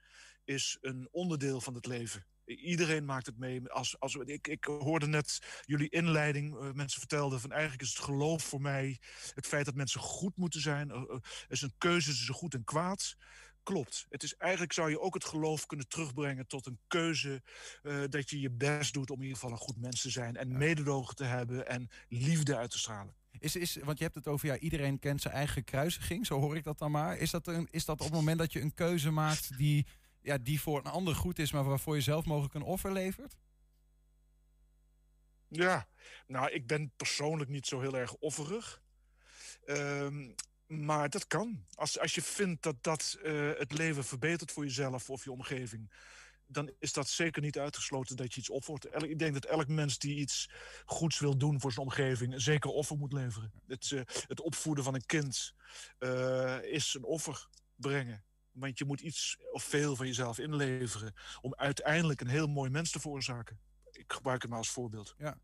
[0.44, 2.26] is een onderdeel van het leven.
[2.44, 3.68] Iedereen maakt het mee.
[3.68, 6.56] Als, als, ik, ik hoorde net jullie inleiding.
[6.58, 9.00] eh, mensen vertelden van eigenlijk is het geloof voor mij...
[9.34, 11.20] het feit dat mensen goed moeten zijn.
[11.48, 13.16] is een keuze tussen goed en kwaad.
[13.70, 14.06] Klopt.
[14.08, 17.42] Het is, eigenlijk zou je ook het geloof kunnen terugbrengen tot een keuze...
[17.82, 20.36] eh, dat je je best doet om in ieder geval een goed mens te zijn...
[20.36, 23.14] en mededogen te hebben en liefde uit te stralen.
[23.38, 26.56] Is, is, want je hebt het over, ja, iedereen kent zijn eigen kruisiging, zo hoor
[26.56, 27.16] ik dat dan maar.
[27.16, 29.86] Is dat, een, is dat op het moment dat je een keuze maakt die,
[30.20, 33.36] ja, die voor een ander goed is, maar waarvoor je zelf mogelijk een offer levert?
[35.48, 35.88] Ja,
[36.26, 38.82] nou, ik ben persoonlijk niet zo heel erg offerig.
[39.64, 40.30] Ehm,
[40.70, 41.64] maar dat kan.
[41.74, 45.90] Als, als je vindt dat dat eh, het leven verbetert voor jezelf of je omgeving...
[46.46, 49.02] dan is dat zeker niet uitgesloten dat je iets offert.
[49.02, 50.50] Ik denk dat elk mens die iets
[50.84, 52.32] goeds wil doen voor zijn omgeving...
[52.32, 53.52] een zeker offer moet leveren.
[53.66, 55.54] Het, eh, het opvoeden van een kind
[55.98, 58.24] eh, is een offer brengen.
[58.50, 61.14] Want je moet iets of veel van jezelf inleveren...
[61.40, 63.60] om uiteindelijk een heel mooi mens te veroorzaken.
[63.90, 65.14] Ik gebruik het maar als voorbeeld.
[65.18, 65.38] Ja.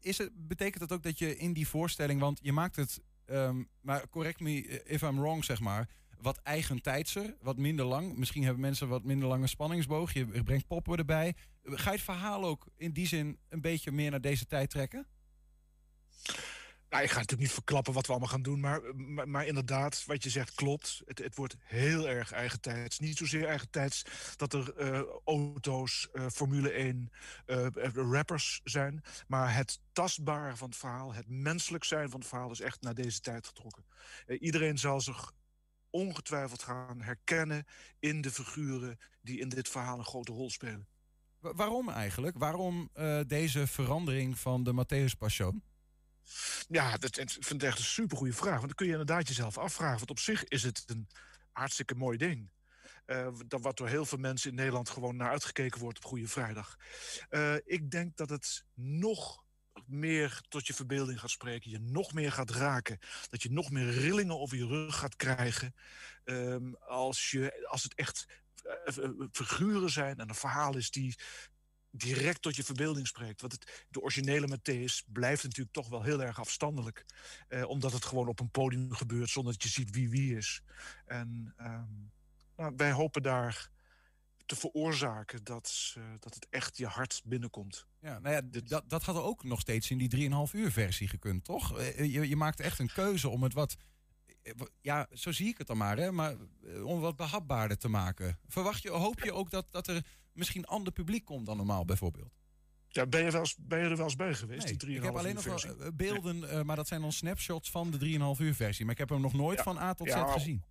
[0.00, 3.62] Is het, betekent dat ook dat je in die voorstelling, want je maakt het, ehm,
[3.80, 5.88] maar correct me if I'm wrong, zeg maar,
[6.20, 8.16] wat eigentijdser, wat minder lang.
[8.16, 10.12] Misschien hebben mensen wat minder lange spanningsboog.
[10.12, 11.34] Je brengt poppen erbij.
[11.64, 15.06] Ga je het verhaal ook in die zin een beetje meer naar deze tijd trekken?
[16.88, 18.80] Nou, ik ga natuurlijk niet verklappen wat we allemaal gaan doen, maar,
[19.28, 21.02] maar, inderdaad, wat je zegt klopt.
[21.04, 22.98] Het, het wordt heel erg eigentijds.
[22.98, 24.02] Niet zozeer eigentijds
[24.36, 27.10] dat er eh, auto's, eh, Formule 1,
[27.46, 32.50] eh, rappers zijn, maar het tastbare van het verhaal, het menselijk zijn van het verhaal
[32.50, 33.84] is echt naar deze tijd getrokken.
[34.26, 35.32] Iedereen zal zich
[35.90, 37.64] ongetwijfeld gaan herkennen
[37.98, 40.88] in de figuren die in dit verhaal een grote rol spelen.
[41.38, 42.38] Wa- waarom eigenlijk?
[42.38, 42.90] Waarom
[43.26, 45.62] deze verandering van de Matthäus Passion?
[46.68, 48.54] Ja, dat, ik vind het echt een supergoeie vraag.
[48.54, 49.98] Want dan kun je inderdaad jezelf afvragen.
[49.98, 51.08] Want op zich is het een
[51.52, 52.50] hartstikke mooi ding.
[53.04, 56.28] Eh, dat wat door heel veel mensen in Nederland gewoon naar uitgekeken wordt op Goede
[56.28, 56.76] Vrijdag.
[57.28, 59.44] Eh, ik denk dat het nog
[59.86, 61.70] meer tot je verbeelding gaat spreken.
[61.70, 62.98] Je nog meer gaat raken.
[63.30, 65.74] Dat je nog meer rillingen over je rug gaat krijgen.
[66.24, 68.26] ehm, als, je, als het echt
[68.84, 71.16] eh, figuren zijn en een verhaal is die
[71.98, 73.40] direct tot je verbeelding spreekt.
[73.40, 77.04] Want het, de originele Matthäus blijft natuurlijk toch wel heel erg afstandelijk.
[77.48, 80.62] Eh, omdat het gewoon op een podium gebeurt zonder dat je ziet wie wie is.
[81.06, 81.84] En ehm,
[82.56, 83.70] nou, wij hopen daar
[84.46, 87.86] te veroorzaken dat, eh, dat het echt je hart binnenkomt.
[88.00, 91.44] Ja, nou ja, dat, dat had ook nog steeds in die 3,5 uur versie gekund,
[91.44, 91.78] toch?
[91.78, 93.76] Eh, Je, je maakt echt een keuze om het wat...
[94.42, 96.12] eh, wa- Ja, zo zie ik het dan maar, hè?
[96.12, 98.38] Maar eh, om wat behapbaarder te maken.
[98.48, 100.06] Verwacht je, hoop je ook dat, dat er
[100.38, 102.32] misschien ander publiek komt dan normaal, bijvoorbeeld?
[102.88, 104.96] Ja, ben, je wel eens, ben je er wel eens bij geweest, Nee, die 3,5
[104.96, 105.82] ik heb alleen nog wel versie?
[105.84, 108.84] eh, beelden, eh, maar dat zijn dan snapshots van de 3,5 uur versie.
[108.84, 110.64] Maar ik heb hem nog nooit Ja, van A tot Z gezien.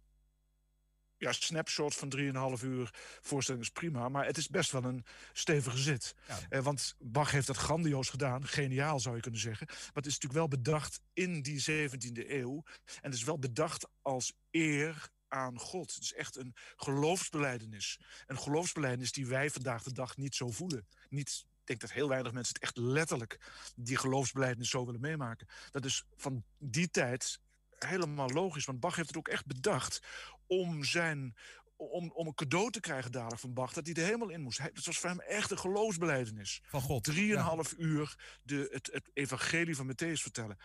[1.19, 2.89] Ja, snapshot van 3,5 uur
[3.21, 4.09] voorstelling is prima.
[4.09, 6.15] Maar het is best wel een stevige zit.
[6.49, 8.45] Eh, want Bach heeft dat grandioos gedaan.
[8.47, 9.65] Geniaal zou je kunnen zeggen.
[9.67, 12.63] Maar het is natuurlijk wel bedacht in die 17e eeuw.
[12.85, 15.93] En het is wel bedacht als eer aan God.
[15.93, 17.99] Het is echt een geloofsbeleidenis.
[18.25, 20.87] Een geloofsbeleidenis die wij vandaag de dag niet zo voelen.
[21.09, 23.39] Niet, ik denk dat heel weinig mensen het echt letterlijk
[23.75, 25.47] die geloofsbeleidenis zo willen meemaken.
[25.71, 27.39] Dat is van die tijd
[27.79, 28.65] helemaal logisch.
[28.65, 29.99] Want Bach heeft het ook echt bedacht
[30.47, 31.35] om zijn.
[31.79, 34.57] Om, om een cadeau te krijgen dadelijk van Bach, dat hij er helemaal in moest.
[34.57, 36.61] Hij- Het was voor hem echt een geloofsbeleidenis.
[36.67, 37.03] Van God.
[37.03, 40.57] Drieënhalf uur de, het, het evangelie van Matthäus vertellen.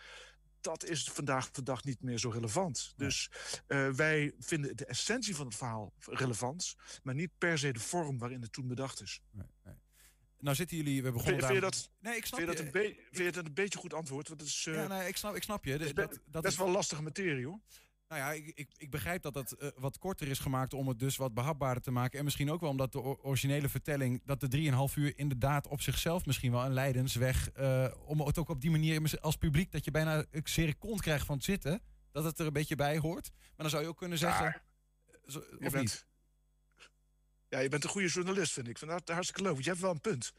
[0.63, 2.93] Dat is vandaag de dag niet meer zo relevant.
[2.97, 3.29] Dus
[3.67, 8.17] eh, wij vinden de essentie van het verhaal relevant, maar niet per se de vorm
[8.17, 9.21] waarin het toen bedacht is.
[10.39, 12.57] Nou zitten jullie, we Vind, begonnen vind je daar- dat, Nee, ik snap vind je
[12.57, 14.27] dat een, be- vind je dat een beetje goed antwoord?
[14.27, 15.77] Want het is, eh, Ja, nee, ik snap, ik snap je.
[15.77, 17.59] Dus dat, dat best is wel lastige materie, hoor.
[18.13, 20.99] Nou ja, ik, ik, ik begrijp dat het eh, wat korter is gemaakt om het
[20.99, 22.19] dus wat behapbaarder te maken.
[22.19, 26.25] En misschien ook wel omdat de originele vertelling, dat de 3,5 uur inderdaad op zichzelf
[26.25, 29.91] misschien wel een lijdensweg, eh, om het ook op die manier als publiek, dat je
[29.91, 33.31] bijna een serie kont krijgt van het zitten, dat het er een beetje bij hoort.
[33.33, 34.61] Maar dan zou je ook kunnen zeggen,
[35.25, 36.07] Je of bent, niet?
[37.53, 38.79] Ja, je bent een goede journalist, vind ik.
[38.79, 39.51] Dat hartstikke leuk.
[39.51, 40.33] Want je hebt wel een punt.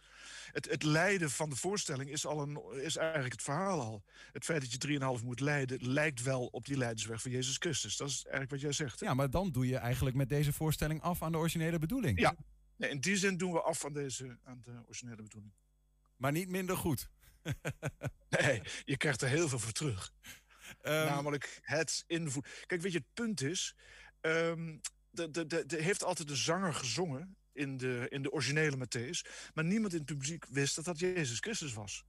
[0.52, 4.04] Het, het leiden van de voorstelling is, al een, is eigenlijk het verhaal al.
[4.32, 7.96] Het feit dat je 3,5 moet leiden, lijkt wel op die leidersweg van Jezus Christus.
[7.96, 9.00] Dat is eigenlijk wat jij zegt.
[9.00, 12.20] Ja, maar dan doe je eigenlijk met deze voorstelling af aan de originele bedoeling.
[12.20, 12.36] Ja,
[12.76, 15.52] nee, in die zin doen we af aan, deze, aan de originele bedoeling.
[16.16, 17.08] Maar niet minder goed.
[18.28, 20.12] Nee, je krijgt er heel veel voor terug.
[20.80, 22.50] Ehm, Namelijk het invoeren.
[22.66, 23.74] Kijk, weet je, het punt is...
[24.20, 24.76] ehm
[25.14, 29.30] de, de, de, de heeft altijd de zanger gezongen in de, in de originele Matthäus.
[29.54, 32.04] Maar niemand in het publiek wist dat dat Jezus Christus was.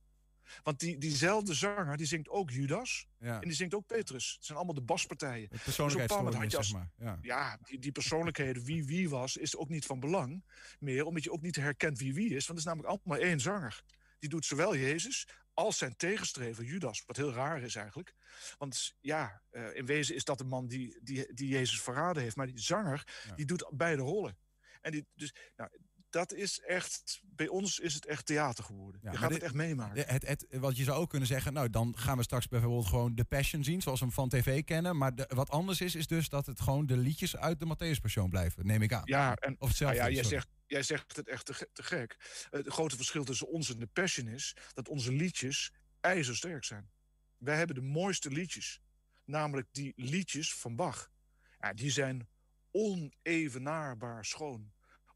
[0.63, 3.07] Want die, diezelfde zanger, die zingt ook Judas.
[3.19, 3.41] Ja.
[3.41, 4.33] En die zingt ook Petrus.
[4.35, 5.49] Het zijn allemaal de baspartijen.
[5.65, 6.05] Dus je
[6.49, 6.91] zeg maar.
[6.97, 7.19] Ja.
[7.21, 10.43] ja, die, die persoonlijkheden, wie wie was, is ook niet van belang
[10.79, 11.05] meer.
[11.05, 12.47] Omdat je ook niet herkent wie wie is.
[12.47, 13.83] Want het is namelijk allemaal één zanger.
[14.19, 17.03] Die doet zowel Jezus als zijn tegenstrever Judas.
[17.05, 18.13] Wat heel raar is eigenlijk.
[18.57, 22.35] Want ja, eh, in wezen is dat de man die, die, die Jezus verraden heeft.
[22.35, 24.37] Maar die zanger, die doet beide rollen.
[24.81, 25.69] En die, dus, nou,
[26.09, 29.01] dat is echt, bij ons is het echt theater geworden.
[29.03, 30.07] Ja, je gaat dit- het echt meemaken.
[30.07, 33.15] Het, het, wat je zou ook kunnen zeggen, nou dan gaan we straks bijvoorbeeld gewoon
[33.15, 34.97] de Passion zien, zoals we hem van tv kennen.
[34.97, 38.01] Maar de- wat anders is, is dus dat het gewoon de liedjes uit de Matthäus
[38.01, 39.01] Passion blijven, neem ik aan.
[39.05, 39.97] Ja, en Of hetzelfde.
[39.97, 40.29] nou ja, sorry.
[40.37, 42.17] zegt, jij zegt het echt te, ge- te gek.
[42.51, 46.89] Eh, Het grote verschil tussen ons en de Passion is dat onze liedjes ijzersterk zijn.
[47.37, 48.79] Wij hebben de mooiste liedjes.
[49.25, 51.11] Namelijk die liedjes van Bach.
[51.59, 52.27] Ja, die zijn
[52.71, 54.73] onevenaarbaar schoon.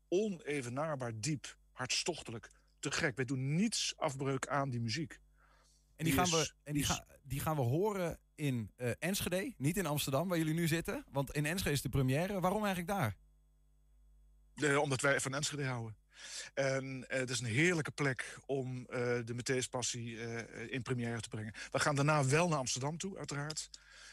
[0.08, 1.58] Onevenaarbaar diep.
[1.72, 2.50] Hartstochtelijk.
[2.80, 3.16] Te gek.
[3.16, 5.20] Wij doen niets afbreuk aan die muziek.
[5.96, 8.92] En die, gaan is- we, en die, is- ga, die gaan we horen in eh,
[9.00, 11.06] Enschede, niet in Amsterdam, waar jullie nu zitten.
[11.12, 12.40] Want in Enschede is de première.
[12.40, 13.16] Waarom eigenlijk daar?
[14.64, 15.98] Eh, omdat wij van Enschede houden.
[16.54, 20.18] En eh, het is een heerlijke plek om eh, de Matthäus Passie
[20.70, 21.54] in première te brengen.
[21.72, 23.70] We gaan daarna wel naar Amsterdam toe, uiteraard.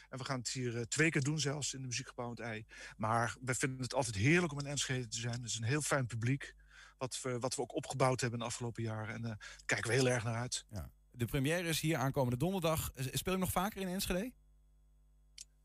[0.09, 2.65] En we gaan het hier twee keer doen zelfs in de Muziekgebouw het Ei.
[2.97, 5.33] Maar wij vinden het altijd heerlijk om in Enschede te zijn.
[5.33, 6.55] Het is een heel fijn publiek.
[6.97, 9.15] Wat we, wat we ook opgebouwd hebben in de afgelopen jaren.
[9.15, 10.65] En daar kijken we heel erg naar uit.
[10.69, 10.91] Ja.
[11.11, 12.91] De première is hier aankomende donderdag.
[12.95, 14.31] Speel je nog vaker in Enschede?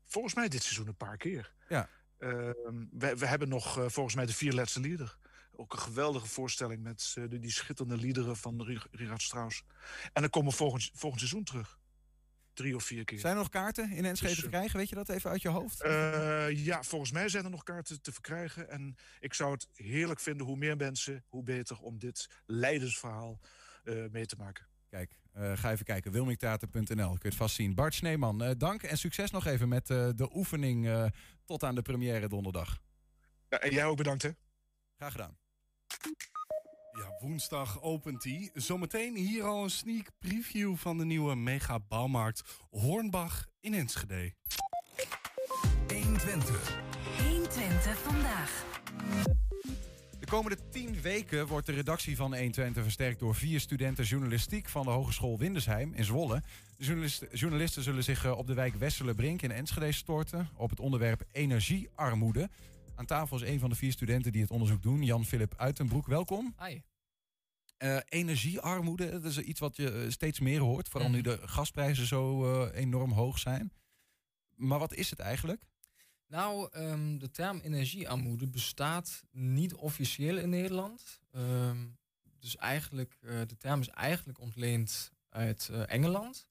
[0.05, 1.53] Volgens mij dit seizoen een paar keer.
[1.69, 1.89] Ja.
[2.23, 5.17] Ehm, we, we hebben nog eh, volgens mij de vier laatste lieder.
[5.55, 9.63] Ook een geweldige voorstelling met eh, de- die schitterende liederen van Ri- Richard Strauss.
[10.13, 11.79] En dan komen we volgend, volgend seizoen terug.
[12.53, 13.19] Drie of vier keer.
[13.19, 14.77] Zijn er nog kaarten in Enschede Dus, te eh, verkrijgen?
[14.77, 15.81] Weet je dat even uit je hoofd?
[15.81, 18.69] Eh, ja, volgens mij zijn er nog kaarten te verkrijgen.
[18.69, 23.39] En ik zou het heerlijk vinden, hoe meer mensen, hoe beter om dit leidensverhaal
[23.83, 24.67] eh, mee te maken.
[24.89, 26.11] Kijk, eh, ga even kijken.
[26.11, 27.75] Wilmingtheater.nl, kun je het vast zien.
[27.75, 31.05] Bart Sneeman, eh, dank en succes nog even met eh, de oefening eh,
[31.45, 32.81] tot aan de première donderdag.
[33.49, 34.29] Ja, en jij ook bedankt, hè?
[34.97, 35.37] Graag gedaan.
[36.91, 38.49] Ja, woensdag opent hij.
[38.53, 44.33] Zometeen hier al een sneak preview van de nieuwe mega bouwmarkt Hornbach in Enschede.
[45.87, 46.77] 120.
[47.17, 48.65] 120 vandaag.
[50.33, 54.83] De komende tien weken wordt de redactie van 120 versterkt door vier studenten journalistiek van
[54.83, 56.41] de Hogeschool Windersheim in Zwolle.
[56.77, 60.79] De journalisten, journalisten zullen zich eh, op de wijk Westerlebrink in Enschede storten op het
[60.79, 62.49] onderwerp energiearmoede.
[62.95, 66.07] Aan tafel is een van de vier studenten die het onderzoek doen, Jan-Philip Uitenbroek.
[66.07, 66.55] Welkom.
[66.65, 66.79] Hi.
[67.77, 72.07] Eh, energiearmoede, dat is iets wat je eh, steeds meer hoort, vooral nu de gasprijzen
[72.07, 73.73] zo enorm hoog zijn.
[74.55, 75.63] Maar wat is het eigenlijk?
[76.33, 81.21] Nou, ehm, de term energiearmoede bestaat niet officieel in Nederland.
[81.31, 81.85] Ehm,
[82.39, 86.47] dus eigenlijk, eh, de term is eigenlijk ontleend uit eh, Engeland.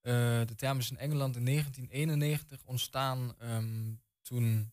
[0.00, 0.12] Eh,
[0.46, 4.72] de term is in Engeland in 1991 ontstaan ehm, toen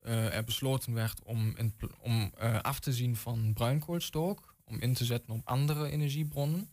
[0.00, 1.56] er besloten werd om,
[2.00, 6.72] om af te zien van bruinkoolstook, om in te zetten op andere energiebronnen.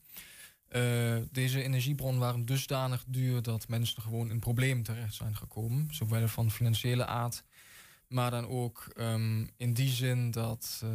[0.76, 5.88] Eh, deze energiebronnen waren dusdanig duur dat mensen gewoon in problemen terecht zijn gekomen.
[5.92, 7.44] Zowel van financiële aard,
[8.08, 10.90] maar dan ook ehm, in die zin dat eh,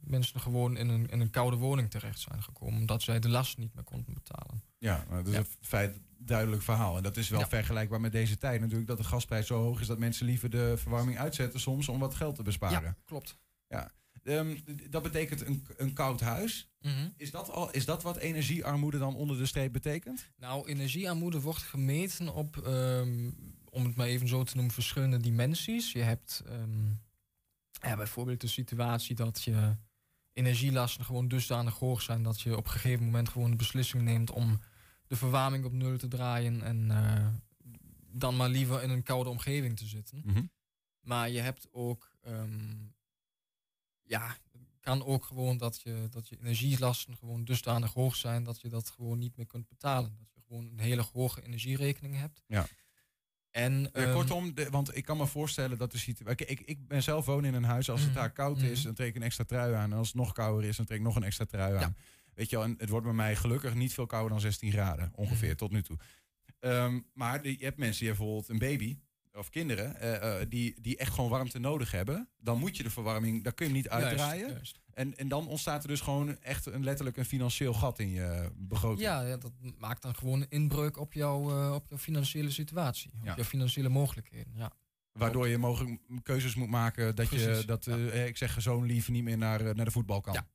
[0.00, 2.80] mensen gewoon in een, in een koude woning terecht zijn gekomen.
[2.80, 4.62] Omdat zij de last niet meer konden betalen.
[4.78, 6.96] Ja, dat is een feit duidelijk verhaal.
[6.96, 7.48] En dat is wel Ja.
[7.48, 8.88] vergelijkbaar met deze tijd natuurlijk.
[8.88, 12.14] Dat de gasprijs zo hoog is dat mensen liever de verwarming uitzetten soms om wat
[12.14, 12.82] geld te besparen.
[12.82, 13.38] Ja, klopt.
[13.68, 13.90] Ja.
[14.24, 14.56] Ehm,
[14.90, 16.70] dat betekent een, een koud huis.
[16.80, 17.08] Mhm.
[17.16, 20.30] is, dat al, is dat wat energiearmoede dan onder de streep betekent?
[20.36, 23.30] Nou, energiearmoede wordt gemeten op, ehm,
[23.70, 25.92] om het maar even zo te noemen, verschillende dimensies.
[25.92, 26.90] Je hebt ehm,
[27.72, 29.76] ja, bijvoorbeeld de situatie dat je
[30.32, 34.30] energielasten gewoon dusdanig hoog zijn dat je op een gegeven moment gewoon de beslissing neemt
[34.30, 34.60] om
[35.06, 37.26] de verwarming op nul te draaien en eh,
[38.12, 40.22] dan maar liever in een koude omgeving te zitten.
[40.24, 40.42] Mhm.
[41.00, 42.10] Maar je hebt ook,
[44.02, 48.60] ja, het kan ook gewoon dat je, dat je energielasten gewoon dusdanig hoog zijn dat
[48.60, 50.16] je dat gewoon niet meer kunt betalen.
[50.18, 52.42] Dat je gewoon een hele hoge energierekening hebt.
[52.46, 52.66] Ja.
[53.50, 56.46] En, Eh, ehm, kortom, de, want ik kan me voorstellen dat de situatie.
[56.46, 57.90] Ik, ik ben zelf woon in een huis.
[57.90, 58.18] Als het Mhm.
[58.18, 58.84] daar koud is, Mhm.
[58.86, 59.90] dan trek ik een extra trui aan.
[59.92, 61.96] En als het nog kouder is, dan trek ik nog een extra trui aan.
[62.34, 65.12] Weet je wel, en het wordt bij mij gelukkig niet veel kouder dan 16 graden.
[65.14, 65.56] Ongeveer, Mhm.
[65.56, 65.98] tot nu toe.
[66.58, 68.98] Ehm, maar je hebt mensen die bijvoorbeeld een baby.
[69.34, 72.28] Of kinderen eh, eh, die, die echt gewoon warmte nodig hebben.
[72.38, 74.48] Dan moet je de verwarming, daar kun je hem niet uitdraaien.
[74.50, 74.80] juist.
[74.94, 78.50] En, en dan ontstaat er dus gewoon echt een, letterlijk een financieel gat in je
[78.56, 79.00] begroting.
[79.00, 83.10] ja, ja, dat maakt dan gewoon een inbreuk op, jouw eh, op jouw financiële situatie.
[83.18, 83.34] Op Ja.
[83.34, 84.52] jouw financiële mogelijkheden.
[84.56, 84.72] Ja.
[85.12, 89.22] Waardoor je mogelijk keuzes moet maken dat je dat eh, ik zeg zo'n lief niet
[89.24, 90.34] meer naar, eh, naar de voetbal kan.
[90.34, 90.46] Ja.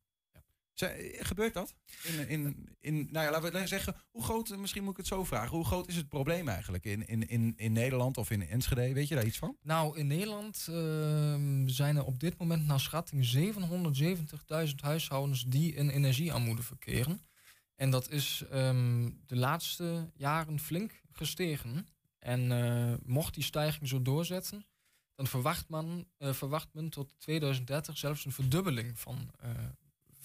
[1.19, 1.73] Gebeurt dat?
[2.03, 5.23] In, in, in, nou ja, laten we zeggen, hoe groot, misschien moet ik het zo
[5.23, 8.93] vragen, hoe groot is het probleem eigenlijk in, in, in, in Nederland of in Enschede?
[8.93, 9.57] Weet je daar iets van?
[9.61, 13.53] Nou, in Nederland ehm, zijn er op dit moment naar schatting
[14.67, 17.21] 770.000 huishoudens die in energiearmoede verkeren.
[17.75, 21.87] En dat is ehm, de laatste jaren flink gestegen.
[22.19, 24.65] En eh, mocht die stijging zo doorzetten,
[25.15, 29.49] dan verwacht, man, eh, verwacht men tot 2030 zelfs een verdubbeling van, eh,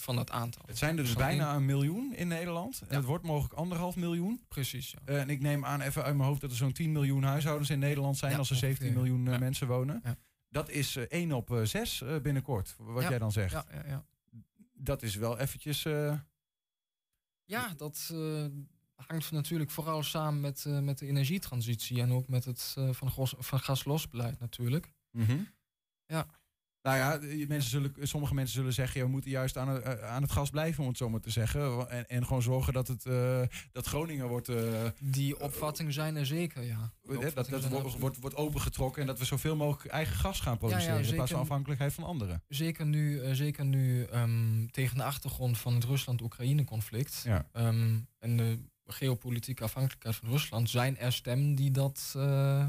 [0.02, 0.62] van dat aantal.
[0.66, 2.82] Het zijn er dus bijna een miljoen in Nederland.
[2.88, 4.44] En het wordt mogelijk anderhalf miljoen.
[4.48, 4.98] Precies, ja.
[5.04, 7.70] Eh, en ik neem aan even uit mijn hoofd dat er zo'n 10 miljoen huishoudens
[7.70, 9.02] in Nederland zijn Ja, als er 17 ongeveer.
[9.02, 10.02] miljoen eh, mensen wonen.
[10.48, 13.52] Dat is eh 1 op 6 binnenkort, wat jij dan zegt.
[13.52, 14.04] Ja, ja, ja.
[14.72, 15.82] Dat is wel eventjes...
[17.44, 18.14] Ja, dat
[18.94, 23.60] hangt natuurlijk vooral samen met, met de energietransitie en ook met het van, gos, van
[23.60, 24.92] gaslosbeleid natuurlijk.
[25.10, 25.38] Mhm.
[26.06, 26.26] Ja.
[26.82, 29.82] Nou ja, de- mensen zullen, sommige mensen zullen zeggen, ja, we moeten juist aan, het-
[29.82, 31.90] eh, aan het gas blijven, om het zo maar te zeggen.
[31.90, 33.42] En, en gewoon zorgen dat, het, eh,
[33.72, 34.48] dat Groningen wordt...
[34.48, 36.92] eh, Die opvattingen zijn er zeker, ja.
[37.08, 40.58] Eh, dat dat wordt, wordt, wordt opengetrokken en dat we zoveel mogelijk eigen gas gaan
[40.58, 41.04] produceren.
[41.04, 42.42] in plaats van afhankelijkheid van anderen.
[42.48, 47.48] Zeker nu, eh, zeker nu ehm, tegen de achtergrond van het Rusland-Oekraïne-conflict Ja.
[47.52, 52.66] ehm, en de geopolitieke afhankelijkheid van Rusland, zijn er stemmen die dat, eh,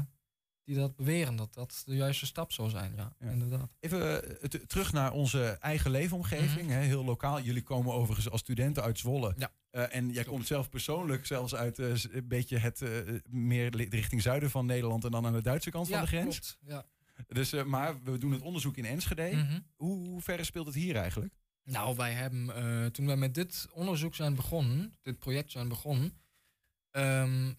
[0.64, 2.92] die dat beweren, dat dat de juiste stap zou zijn.
[2.96, 3.70] Ja, inderdaad.
[3.80, 7.40] Even eh, terug naar onze eigen leefomgeving, hè, heel lokaal.
[7.40, 9.30] Jullie komen overigens als studenten uit Zwolle.
[9.30, 9.40] Mhm.
[9.40, 9.52] Ja.
[9.70, 12.82] Eh, en jij komt zelf persoonlijk zelfs uit eh, een beetje het
[13.30, 16.38] meer richting zuiden van Nederland en dan aan de Duitse kant Ja, van de grens.
[16.38, 16.86] klopt, ja.
[17.26, 19.36] Dus, maar we doen het onderzoek in Enschede.
[19.36, 19.60] Mhm.
[19.76, 21.34] hoe, hoe ver speelt het hier eigenlijk?
[21.64, 26.12] Nou, wij hebben toen wij met dit onderzoek zijn begonnen, dit project zijn begonnen,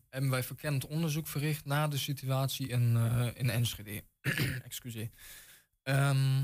[0.09, 4.03] hebben wij verkennend onderzoek verricht naar de situatie in, eh, in Enschede.
[4.63, 5.09] Excuseer.
[5.83, 6.43] Ehm,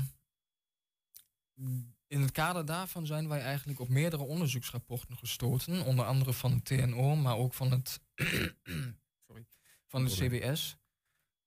[2.06, 6.64] in het kader daarvan zijn wij eigenlijk op meerdere onderzoeksrapporten gestoten, onder andere van het
[6.64, 8.00] TNO, maar ook van het,
[9.26, 9.46] sorry,
[9.86, 10.76] van het CBS.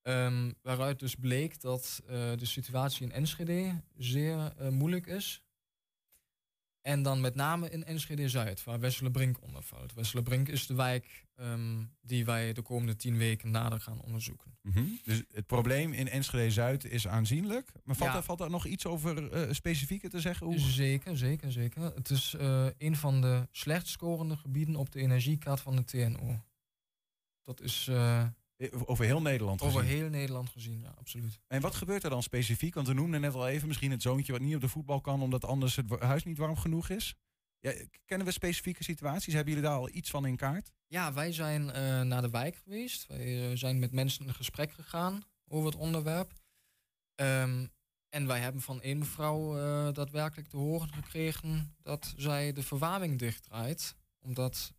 [0.01, 5.44] Ehm, waaruit dus bleek dat eh, de situatie in Enschede zeer eh, moeilijk is.
[6.85, 9.93] En dan met name in Enschede Zuid, waar Wesselenbrink onder valt.
[9.93, 14.57] Wesselenbrink is de wijk ehm, die wij de komende tien weken nader gaan onderzoeken.
[15.03, 17.71] Dus het probleem in Enschede Zuid is aanzienlijk.
[17.83, 18.15] Maar valt, Ja.
[18.15, 20.47] daar, valt daar nog iets over eh specifieker te zeggen?
[20.47, 20.59] Hoe...
[20.59, 21.81] Zeker, zeker, zeker.
[21.81, 26.43] Het is eh, een van de slecht scorende gebieden op de energiekaart van de TNO.
[27.43, 28.25] Dat is eh,
[28.85, 29.95] Over heel Nederland over gezien.
[29.97, 31.39] heel Nederland gezien, ja, absoluut.
[31.47, 32.73] En wat gebeurt er dan specifiek?
[32.73, 35.21] Want we noemden net al even misschien het zoontje wat niet op de voetbal kan
[35.21, 37.15] omdat anders het huis niet warm genoeg is.
[37.59, 37.73] Ja,
[38.05, 39.33] kennen we specifieke situaties?
[39.33, 40.71] Hebben jullie daar al iets van in kaart?
[40.87, 43.07] Ja, wij zijn eh, naar de wijk geweest.
[43.07, 46.31] Wij eh, zijn met mensen in gesprek gegaan over het onderwerp.
[47.15, 47.65] Ehm,
[48.09, 53.19] en wij hebben van één mevrouw eh, daadwerkelijk te horen gekregen dat zij de verwarming
[53.19, 53.95] dichtdraait.
[54.19, 54.73] Omdat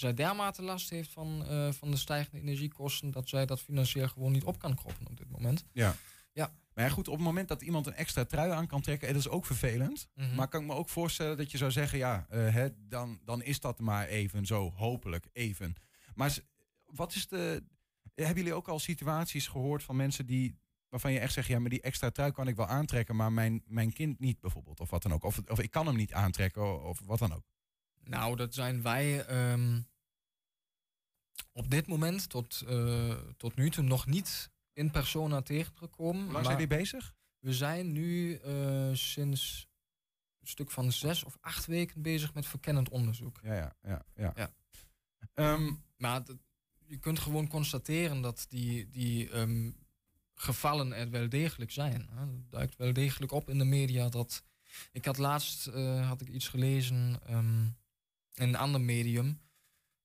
[0.00, 4.32] zij dermate last heeft van, eh, van de stijgende energiekosten dat zij dat financieel gewoon
[4.32, 5.64] niet op kan kroppen op dit moment.
[5.72, 5.94] Ja.
[6.32, 6.52] Ja.
[6.74, 9.14] Maar ja, goed, op het moment dat iemand een extra trui aan kan trekken, en
[9.14, 10.08] dat is ook vervelend.
[10.14, 10.34] Mhm.
[10.34, 13.42] Maar kan ik me ook voorstellen dat je zou zeggen, ja, eh, hè, dan, dan
[13.42, 15.74] is dat maar even zo, hopelijk even.
[16.14, 16.38] Maar
[16.84, 17.64] wat is de.
[18.14, 20.58] Hebben jullie ook al situaties gehoord van mensen die.
[20.88, 23.62] waarvan je echt zegt, ja, maar die extra trui kan ik wel aantrekken, maar mijn,
[23.66, 25.24] mijn kind niet bijvoorbeeld, of wat dan ook.
[25.24, 27.44] Of, of ik kan hem niet aantrekken, of wat dan ook.
[28.08, 29.80] Nou, dat zijn wij ehm,
[31.52, 36.22] op dit moment tot, eh, tot nu toe nog niet in persona tegengekomen.
[36.22, 37.14] Hoe lang zijn jullie bezig?
[37.38, 39.68] We zijn nu eh, sinds
[40.40, 43.40] een stuk van zes of acht weken bezig met verkennend onderzoek.
[43.42, 44.04] Ja, ja, ja.
[44.16, 44.32] ja.
[44.36, 44.50] ja.
[45.34, 46.36] Ehm, maar dat-
[46.84, 49.70] je kunt gewoon constateren dat die, die ehm,
[50.34, 52.08] gevallen er wel degelijk zijn.
[52.10, 52.20] Hè.
[52.20, 54.42] Het duikt wel degelijk op in de media dat...
[54.92, 57.20] Ik had laatst eh, had ik iets gelezen
[58.38, 59.40] een ander medium...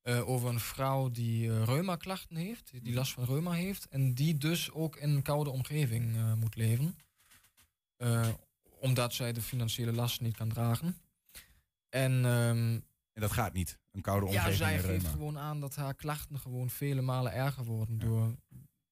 [0.02, 3.88] eh, over een vrouw die eh reuma-klachten heeft, die- die last van reuma heeft...
[3.88, 6.96] en die dus ook in een koude omgeving eh, moet leven.
[8.80, 10.98] Omdat zij de financiële last niet kan dragen.
[11.90, 12.80] En, ehm,
[13.14, 14.58] En dat gaat niet, een koude ja, omgeving.
[14.58, 18.36] zij en geeft gewoon aan dat haar klachten gewoon vele malen erger worden door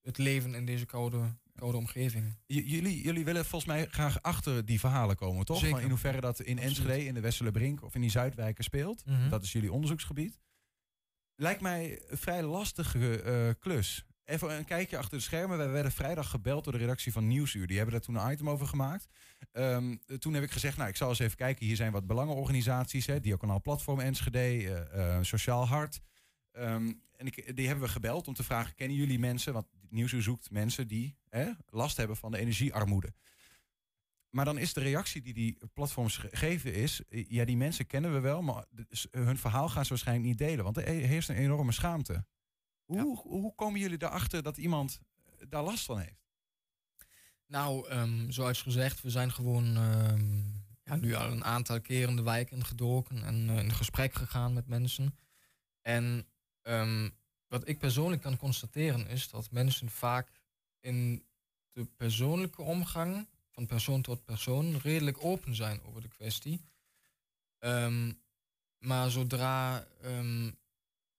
[0.02, 2.36] het leven in deze koude, koude omgeving.
[2.46, 5.58] J- jullie, jullie willen volgens mij graag achter die verhalen komen, toch?
[5.58, 5.70] Zeker.
[5.74, 6.78] Van in hoeverre dat in Absoluut.
[6.78, 9.06] Enschede, in de Westerlebrink of in die Zuidwijken speelt.
[9.06, 9.28] Mhm.
[9.28, 10.40] Dat is jullie onderzoeksgebied.
[11.36, 14.04] Lijkt mij een vrij lastige eh, klus.
[14.24, 15.58] Even een kijkje achter de schermen.
[15.58, 17.66] We werden vrijdag gebeld door de redactie van Nieuwsuur.
[17.66, 19.06] Die hebben daar toen een item over gemaakt.
[19.52, 21.66] Ehm, eh, toen heb ik gezegd, nou, ik zal eens even kijken.
[21.66, 23.06] Hier zijn wat belangenorganisaties.
[23.06, 26.00] Hè, Diaconaal Platform Enschede, eh, Sociaal Hart.
[26.52, 29.52] Ehm, en ik, die hebben we gebeld om te vragen, kennen jullie mensen?
[29.52, 33.14] Want Nieuwsuur zoekt mensen die hè, last hebben van de energiearmoede.
[34.30, 37.02] Maar dan is de reactie die die platforms ge- geven is...
[37.08, 38.64] ja, die mensen kennen we wel, maar
[39.10, 40.64] hun verhaal gaan ze waarschijnlijk niet delen.
[40.64, 42.24] Want er he- heerst een enorme schaamte.
[42.84, 46.20] Hoe, hoe komen jullie erachter dat iemand eh, daar last van heeft?
[47.46, 50.40] Nou, ehm, zoals gezegd, we zijn gewoon ehm,
[50.84, 54.52] ja, nu al een aantal keren in de wijk ingedoken en eh, in gesprek gegaan
[54.52, 55.14] met mensen.
[55.80, 56.26] En
[56.62, 57.10] ehm,
[57.52, 60.40] wat ik persoonlijk kan constateren is dat mensen vaak
[60.80, 61.24] in
[61.72, 66.60] de persoonlijke omgang, van persoon tot persoon, redelijk open zijn over de kwestie.
[67.58, 68.12] Ehm,
[68.78, 70.50] maar zodra ehm,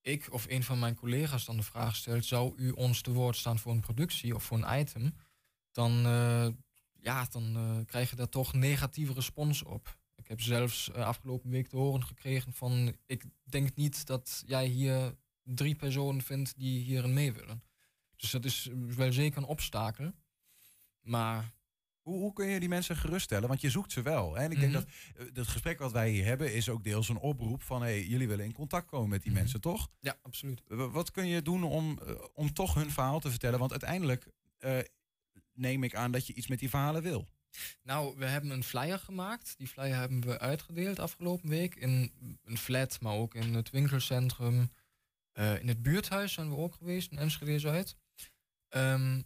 [0.00, 3.36] ik of een van mijn collega's dan de vraag stelt: zou u ons te woord
[3.36, 5.16] staan voor een productie of voor een item?
[5.72, 6.48] Dan, eh,
[6.92, 9.98] ja, dan eh, krijg je daar toch negatieve respons op.
[10.14, 12.96] Ik heb zelfs eh, afgelopen week te horen gekregen van...
[13.06, 15.14] ik denk niet dat jij hier
[15.44, 17.62] drie personen vindt die hierin mee willen.
[18.16, 20.12] Dus dat is wel zeker een obstakel.
[21.00, 21.52] Maar
[22.02, 23.48] Hoe, hoe kun je die mensen geruststellen?
[23.48, 24.34] Want je zoekt ze wel.
[24.34, 24.42] Hè?
[24.42, 24.80] En ik denk Mhm.
[24.82, 24.90] dat
[25.28, 26.54] eh, het gesprek wat wij hier hebben...
[26.54, 27.82] is ook deels een oproep van...
[27.82, 29.40] Hey, jullie willen in contact komen met die Mhm.
[29.40, 29.88] mensen, toch?
[30.00, 30.62] Ja, absoluut.
[30.68, 33.58] Wat kun je doen om, eh, om toch hun verhaal te vertellen?
[33.58, 34.26] Want uiteindelijk
[34.58, 34.78] eh,
[35.52, 37.28] neem ik aan dat je iets met die verhalen wil.
[37.82, 39.54] Nou, we hebben een flyer gemaakt.
[39.58, 41.74] Die flyer hebben we uitgedeeld afgelopen week.
[41.74, 42.12] In
[42.44, 44.70] een flat, maar ook in het winkelcentrum.
[45.34, 47.96] Eh, in het buurthuis zijn we ook geweest, in Enschede Zuid.
[48.68, 49.22] Ehm,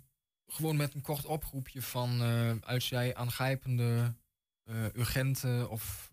[0.46, 2.22] gewoon met een kort oproepje van...
[2.22, 4.14] eh, als jij aangrijpende,
[4.62, 6.12] eh, urgente of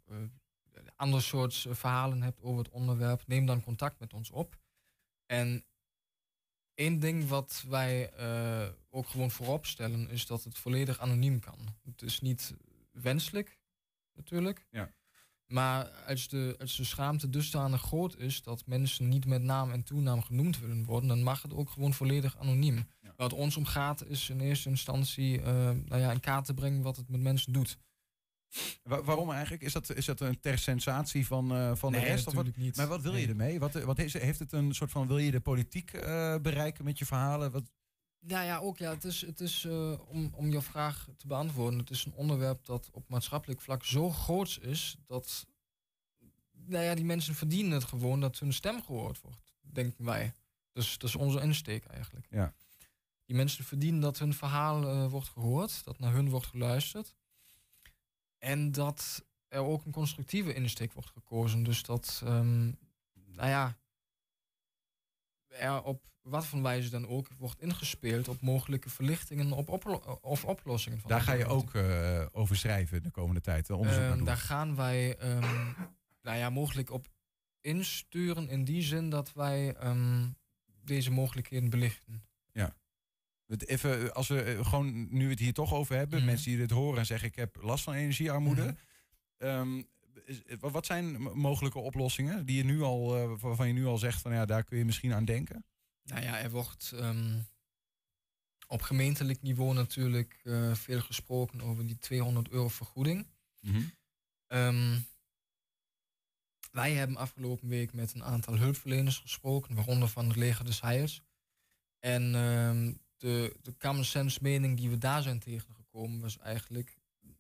[0.95, 3.27] ander soort verhalen hebt over het onderwerp...
[3.27, 4.59] neem dan contact met ons op.
[5.25, 5.65] En
[6.75, 8.13] Eén ding wat wij
[8.89, 11.75] ook gewoon voorop stellen is dat het volledig anoniem kan.
[11.83, 12.55] Het is niet
[12.91, 13.59] wenselijk,
[14.13, 14.67] natuurlijk.
[14.69, 14.93] Ja.
[15.47, 19.83] Maar als de, als de schaamte dusdanig groot is dat mensen niet met naam en
[19.83, 22.87] toenaam genoemd willen worden, dan mag het ook gewoon volledig anoniem.
[23.17, 25.53] Wat ons om gaat is in eerste instantie eh,
[25.85, 27.77] nou ja, in kaart te brengen wat het met mensen doet.
[28.83, 29.63] Wa- waarom eigenlijk?
[29.63, 32.27] Is dat, is dat een ter sensatie van, eh, van Nee, de rest?
[32.27, 32.75] Of wat, niet.
[32.75, 33.59] Maar wat wil je ermee?
[33.59, 36.97] Wat, wat is, heeft het een soort van, wil je de politiek eh, bereiken met
[36.97, 37.51] je verhalen?
[37.51, 37.63] Wat,
[38.28, 41.80] Nou ja, ook ja, het is, het is eh, om, om jouw vraag te beantwoorden.
[41.80, 45.45] Het is een onderwerp dat op maatschappelijk vlak zo groot is dat
[46.51, 50.34] nou ja, die mensen verdienen het gewoon dat hun stem gehoord wordt, denken wij.
[50.71, 52.28] Dus dat is onze insteek eigenlijk.
[52.30, 52.53] Ja.
[53.26, 57.15] Die mensen verdienen dat hun verhaal eh, wordt gehoord, dat naar hun wordt geluisterd.
[58.38, 61.63] En dat er ook een constructieve insteek wordt gekozen.
[61.63, 62.65] Dus dat, ehm,
[63.13, 63.78] nou ja,
[65.56, 70.45] er op wat voor wijze dan ook wordt ingespeeld op mogelijke verlichtingen op oplo- of
[70.45, 70.99] oplossingen.
[70.99, 74.24] Van daar ga je ook eh, over schrijven de komende tijd, doen.
[74.26, 75.72] daar gaan wij ehm,
[76.22, 77.08] nou ja, mogelijk op
[77.62, 80.28] insturen in die zin dat wij ehm,
[80.84, 82.24] deze mogelijkheden belichten.
[82.51, 82.76] Ja.
[83.58, 86.28] Even, als we eh, gewoon, nu het hier toch over hebben, Mhm.
[86.28, 88.76] mensen die dit horen en zeggen: Ik heb last van energiearmoede.
[89.38, 89.84] Wa-
[90.59, 94.34] wat zijn mogelijke oplossingen die je nu al, eh, waarvan je nu al zegt: van
[94.34, 95.65] ja, daar kun je misschien aan denken?
[96.03, 97.39] Nou ja, er wordt ehm,
[98.67, 103.28] op gemeentelijk niveau natuurlijk eh, veel gesproken over die 200 euro vergoeding.
[103.59, 103.82] Mhm.
[104.47, 104.99] Ehm,
[106.71, 111.21] wij hebben afgelopen week met een aantal hulpverleners gesproken, waaronder van het leger des Heils.
[111.99, 116.97] En ehm, de, de common sense mening die we daar zijn tegengekomen was eigenlijk,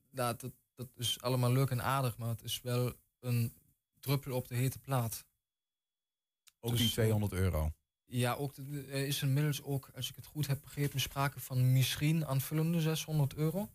[0.09, 3.53] dat, dat, dat is allemaal leuk en aardig, maar het is wel een
[3.99, 5.25] druppel op de hete plaat.
[6.59, 7.71] Ook Dus, die 200 euro.
[8.05, 11.71] Ja, ook de- er is inmiddels ook, als ik het goed heb begrepen, sprake van
[11.73, 13.69] misschien aanvullende 600 euro.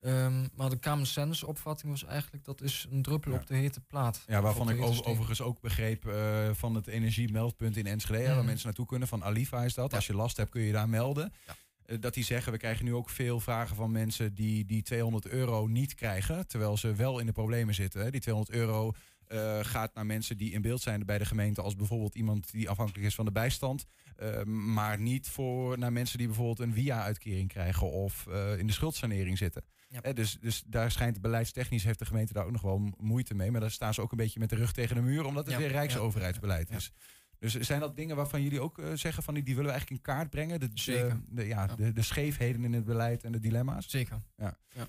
[0.00, 3.80] Ehm, maar de common sense opvatting was eigenlijk dat is een druppel op de hete
[3.80, 4.22] plaat.
[4.26, 8.44] Ja, waarvan ik over- overigens ook begreep eh, van het energiemeldpunt in Enschede, waar Mhm.
[8.46, 9.94] mensen naartoe kunnen, van Alifa is dat.
[9.94, 11.32] Als je last hebt kun je daar melden.
[11.46, 11.54] Eh,
[12.00, 15.66] dat die zeggen, we krijgen nu ook veel vragen van mensen die die 200 euro
[15.66, 18.00] niet krijgen, terwijl ze wel in de problemen zitten.
[18.00, 18.10] hè.
[18.10, 18.92] Die 200 euro
[19.26, 22.68] eh, gaat naar mensen die in beeld zijn bij de gemeente, als bijvoorbeeld iemand die
[22.68, 23.86] afhankelijk is van de bijstand,
[24.16, 28.72] eh, maar niet voor naar mensen die bijvoorbeeld een via-uitkering krijgen of eh, in de
[28.72, 29.64] schuldsanering zitten.
[30.02, 33.50] Eh, dus, dus daar schijnt beleidstechnisch heeft de gemeente daar ook nog wel moeite mee.
[33.50, 35.52] Maar daar staan ze ook een beetje met de rug tegen de muur, omdat het
[35.52, 36.92] Ja, weer ja, rijksoverheidsbeleid is.
[37.40, 40.06] Dus zijn dat dingen waarvan jullie ook eh, zeggen van die, die willen we eigenlijk
[40.06, 40.60] in kaart brengen?
[40.60, 41.20] De, Zeker.
[41.28, 41.74] De, ja, Ja.
[41.76, 43.90] De, de scheefheden in het beleid en de dilemma's?
[43.90, 44.22] Zeker.
[44.36, 44.58] Ja.
[44.68, 44.88] Ja.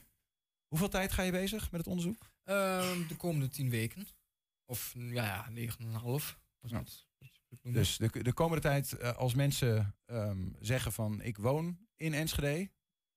[0.67, 2.29] Hoeveel tijd ga je bezig met het onderzoek?
[2.43, 4.07] Ehm, de komende tien weken.
[4.65, 6.39] Of ja, negen en een half.
[7.61, 12.69] Dus de, de komende tijd, eh, als mensen ehm, zeggen van ik woon in Enschede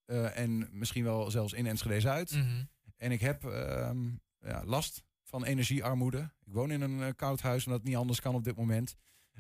[0.04, 2.64] eh, en misschien wel zelfs in Enschede Zuid Mhm.
[2.96, 4.06] en ik heb ehm,
[4.38, 6.32] ja, last van energiearmoede.
[6.44, 8.96] Ik woon in een koud huis omdat het niet anders kan op dit moment.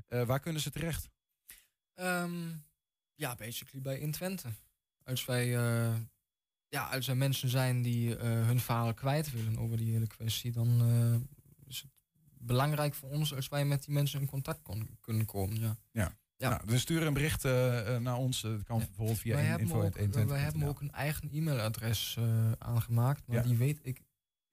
[0.08, 1.08] Eh, waar kunnen ze terecht?
[1.94, 2.48] Ehm,
[3.14, 4.48] ja, basically bij in Twente.
[5.04, 5.94] Als wij, eh,
[6.68, 10.52] ja, als er mensen zijn die eh, hun verhaal kwijt willen over die hele kwestie,
[10.52, 10.82] dan
[11.66, 11.90] is het
[12.38, 15.60] belangrijk voor ons als wij met die mensen in contact kon- kunnen komen.
[15.60, 15.76] Ja.
[15.92, 16.16] Ja.
[16.36, 16.48] Ja.
[16.48, 17.42] Nou, dus stuur een bericht
[18.00, 18.40] naar ons.
[18.40, 20.26] Dat kan bijvoorbeeld via wij, in- hebben info ook, at 120.nl.
[20.26, 22.18] wij hebben ook een eigen e-mailadres
[22.58, 23.42] aangemaakt, maar Ja.
[23.42, 24.00] die weet ik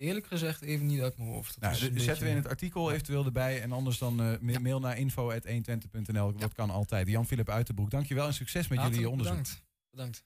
[0.01, 1.59] eerlijk gezegd even niet uit mijn hoofd.
[1.59, 3.61] Dat Nou, een zetten we in het artikel eventueel erbij.
[3.61, 6.33] En anders dan eh, ma- mail naar info.120.nl.
[6.37, 7.07] Dat kan altijd.
[7.07, 9.35] Jan-Philip Uiterbroek, dankjewel en succes met jullie onderzoek.
[9.35, 9.63] Bedankt.
[9.89, 10.23] Bedankt.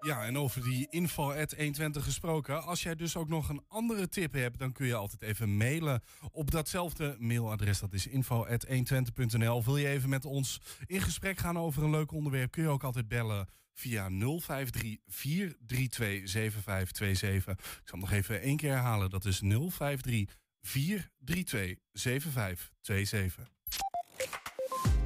[0.00, 2.62] Ja, en over die info 120 gesproken.
[2.62, 6.02] Als jij dus ook nog een andere tip hebt, dan kun je altijd even mailen
[6.30, 7.78] op datzelfde mailadres.
[7.78, 9.64] Dat is info 120.nl.
[9.64, 12.84] Wil je even met ons in gesprek gaan over een leuk onderwerp, kun je ook
[12.84, 17.52] altijd bellen via 053 432 7527.
[17.52, 19.10] Ik zal het nog even één keer herhalen.
[19.10, 23.48] Dat is 053 432 7527.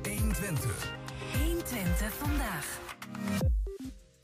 [0.03, 0.93] 120.
[1.33, 2.81] 120 vandaag.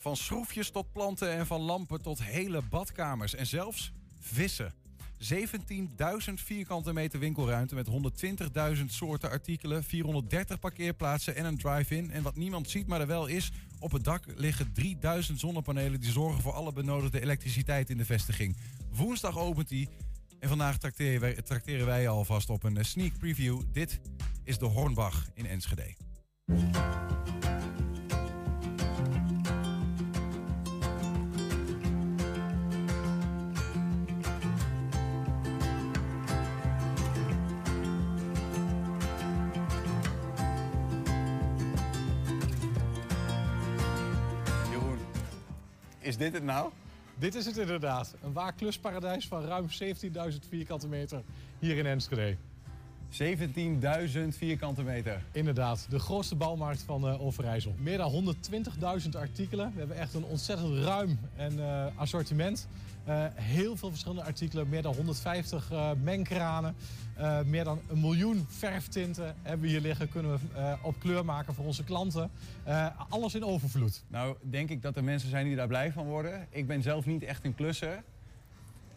[0.08, 3.34] Van schroefjes tot planten en van lampen tot hele badkamers.
[3.34, 4.74] En zelfs vissen.
[6.28, 7.88] 17.000 vierkante meter winkelruimte met
[8.76, 12.10] 120.000 soorten artikelen, 430 parkeerplaatsen en een drive-in.
[12.10, 16.10] En wat niemand ziet, maar er wel is, op het dak liggen 3000 zonnepanelen die
[16.10, 18.56] zorgen voor alle benodigde elektriciteit in de vestiging.
[18.92, 19.88] Woensdag opent die
[20.40, 23.60] en vandaag trakteren wij, trakteren wij alvast op een eh, sneak preview.
[23.72, 24.00] Dit
[24.44, 25.94] is de Hornbach in Enschede.
[46.08, 46.70] Is dit het nou?
[47.18, 48.14] Dit is het inderdaad.
[48.22, 49.66] Een waar klusparadijs van ruim
[50.30, 51.22] 17.000 vierkante meter
[51.58, 52.36] hier in Enschede.
[53.10, 55.22] 17.000 vierkante meter.
[55.32, 57.74] Inderdaad, de grootste bouwmarkt van eh, Overijssel.
[57.78, 58.34] Meer dan
[59.02, 59.72] 120.000 artikelen.
[59.72, 62.68] We hebben echt een ontzettend ruim en, eh, assortiment.
[63.08, 66.74] Eh, heel veel verschillende artikelen, meer dan 150 eh, mengkranen.
[67.14, 70.08] Eh, meer dan een miljoen verftinten hebben we hier liggen.
[70.08, 72.30] Kunnen we op kleur maken voor onze klanten.
[73.08, 74.04] Alles in overvloed.
[74.08, 76.46] Nou, denk ik dat er mensen zijn die daar blij van worden.
[76.50, 78.02] Ik ben zelf niet echt een klusser.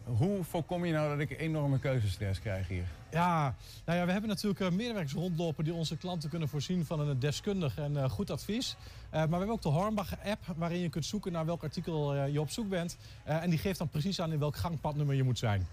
[0.04, 2.84] Hoe voorkom je nou dat ik enorme keuzestress krijg hier?
[3.10, 3.54] Ja,
[3.84, 7.78] nou ja, we hebben natuurlijk medewerkers rondlopen die onze klanten kunnen voorzien van een deskundig
[7.78, 8.76] en goed advies.
[9.12, 12.32] Eh, maar we hebben ook de Hornbach-app waarin je kunt zoeken naar welk artikel eh,
[12.32, 12.96] je op zoek bent.
[13.24, 15.66] Eh, en die geeft dan precies aan in welk gangpadnummer je moet zijn.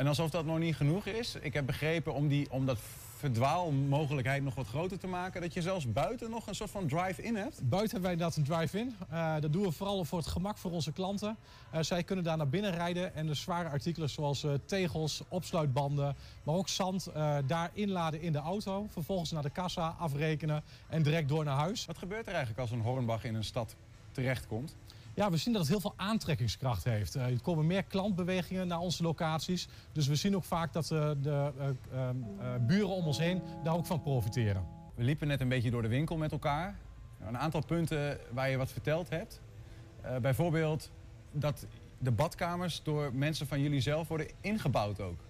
[0.00, 2.78] En alsof dat nog niet genoeg is, ik heb begrepen om, die, om dat
[3.16, 7.36] verdwaalmogelijkheid nog wat groter te maken, dat je zelfs buiten nog een soort van drive-in
[7.36, 7.68] hebt.
[7.68, 8.96] Buiten hebben wij inderdaad een drive-in.
[9.10, 11.36] Eh, dat doen we vooral voor het gemak voor onze klanten.
[11.70, 16.16] Eh, zij kunnen daar naar binnen rijden en de zware artikelen zoals eh, tegels, opsluitbanden,
[16.42, 17.08] maar ook zand
[17.46, 18.86] daar inladen in de auto.
[18.90, 21.86] Vervolgens naar de kassa afrekenen en direct door naar huis.
[21.86, 23.76] Wat gebeurt er eigenlijk als een Hornbach in een stad
[24.12, 24.76] terechtkomt?
[25.20, 27.14] Ja, we zien dat het heel veel aantrekkingskracht heeft.
[27.14, 29.68] Eh, er komen meer klantbewegingen naar onze locaties.
[29.92, 32.14] Dus we zien ook vaak dat eh, de eh, eh, eh,
[32.60, 34.66] buren om ons heen daar ook van profiteren.
[34.94, 36.78] We liepen net een beetje door de winkel met elkaar.
[37.26, 39.40] Een aantal punten waar je wat verteld hebt.
[40.20, 40.90] Bijvoorbeeld
[41.32, 41.66] dat
[41.98, 45.20] de badkamers door mensen van jullie zelf worden ingebouwd ook.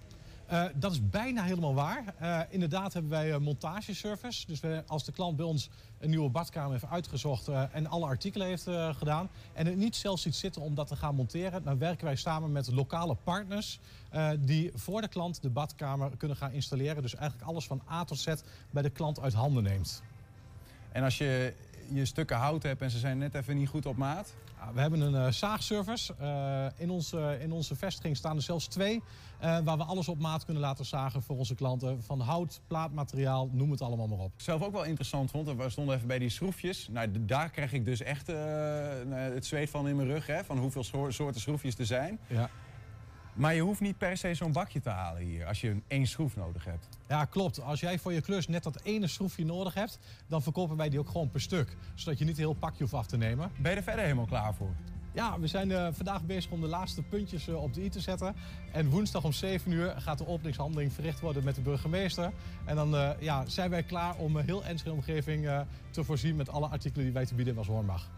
[0.52, 2.14] Uh, dat is bijna helemaal waar.
[2.22, 4.46] Uh, inderdaad hebben wij een montageservice.
[4.46, 8.46] Dus we, als de klant bij ons een nieuwe badkamer heeft uitgezocht en alle artikelen
[8.46, 12.04] heeft gedaan en het niet zelf ziet zitten om dat te gaan monteren, dan werken
[12.04, 13.78] wij samen met lokale partners
[14.38, 17.02] die voor de klant de badkamer kunnen gaan installeren.
[17.02, 18.34] Dus eigenlijk alles van A tot Z
[18.70, 20.02] bij de klant uit handen neemt.
[20.92, 21.54] En als je
[21.92, 24.34] je stukken hout hebt en ze zijn net even niet goed op maat?
[24.74, 26.14] We hebben een uh, zaagservice.
[26.20, 29.02] Uh, in, onze, in onze vestiging staan er zelfs twee.
[29.42, 32.02] Uh, waar we alles op maat kunnen laten zagen voor onze klanten.
[32.02, 34.32] Van hout, plaatmateriaal, noem het allemaal maar op.
[34.36, 36.88] Zelf ook wel interessant vond, we stonden even bij die schroefjes.
[36.88, 38.26] Nou, daar krijg ik dus echt
[39.08, 40.26] het zweet van in mijn rug.
[40.26, 42.18] Hè, van hoeveel soorten schroefjes er zijn.
[42.26, 42.50] Ja.
[43.32, 46.36] Maar je hoeft niet per se zo'n bakje te halen hier als je één schroef
[46.36, 46.88] nodig hebt.
[47.10, 47.62] Ja, klopt.
[47.62, 50.98] Als jij voor je klus net dat ene schroefje nodig hebt, dan verkopen wij die
[50.98, 51.76] ook gewoon per stuk.
[51.94, 53.50] Zodat je niet heel pakje hoeft af te nemen.
[53.56, 54.70] Ben je er verder helemaal klaar voor?
[55.12, 58.00] Ja, we zijn uh, vandaag bezig om de laatste puntjes uh, op de i te
[58.00, 58.34] zetten.
[58.72, 62.32] En woensdag om 7 uur gaat de openingshandeling verricht worden met de burgemeester.
[62.64, 65.48] En dan uh, ja, zijn wij klaar om heel Enschede omgeving
[65.90, 68.10] te voorzien met alle artikelen die wij te bieden hebben als Hoornbach.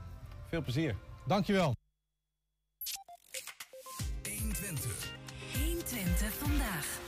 [0.49, 0.97] Veel plezier.
[1.27, 1.75] Dankjewel.
[4.23, 5.13] 120.
[5.53, 7.01] 120 vandaag.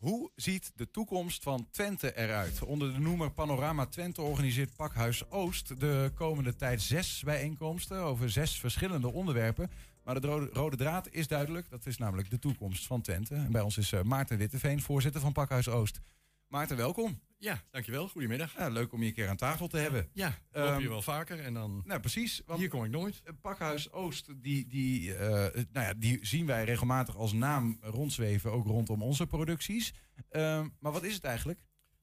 [0.00, 2.62] Hoe ziet de toekomst van Twente eruit?
[2.62, 8.58] Onder de noemer Panorama Twente organiseert Pakhuis Oost de komende tijd zes bijeenkomsten over zes
[8.58, 9.70] verschillende onderwerpen.
[10.04, 13.34] Maar de rode, draad is duidelijk, dat is namelijk de toekomst van Twente.
[13.34, 16.00] En bij ons is uh, Maarten Witteveen, voorzitter van Pakhuis Oost.
[16.48, 17.20] Maarten, welkom.
[17.40, 18.08] Ja, dankjewel.
[18.08, 18.56] Goedemiddag.
[18.56, 20.08] Ja, leuk om je een keer aan tafel te hebben.
[20.12, 21.82] Ja, loop um, je wel vaker en dan...
[21.84, 22.42] Nou, precies.
[22.56, 23.22] hier kom ik nooit.
[23.40, 28.66] Pakhuis Oost, die, die, uh, nou ja, die zien wij regelmatig als naam rondzweven, ook
[28.66, 29.92] rondom onze producties.
[30.30, 31.60] Uh, maar wat is het eigenlijk?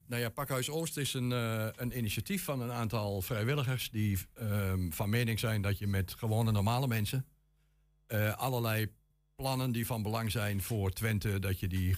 [0.08, 3.90] Nou ja, Pakhuis Oost is een, uh, een initiatief van een aantal vrijwilligers...
[3.90, 7.26] die ehm, van mening zijn dat je met gewone normale mensen...
[8.08, 8.94] eh, allerlei
[9.36, 11.40] plannen die van belang zijn voor Twente...
[11.40, 11.98] dat je die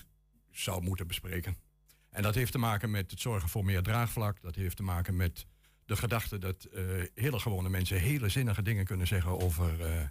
[0.51, 1.68] zou moeten bespreken.
[2.09, 4.41] En dat heeft te maken met het zorgen voor meer draagvlak.
[4.41, 5.45] Dat heeft te maken met
[5.85, 10.01] de gedachte dat uh, hele gewone mensen hele zinnige dingen kunnen zeggen over uh,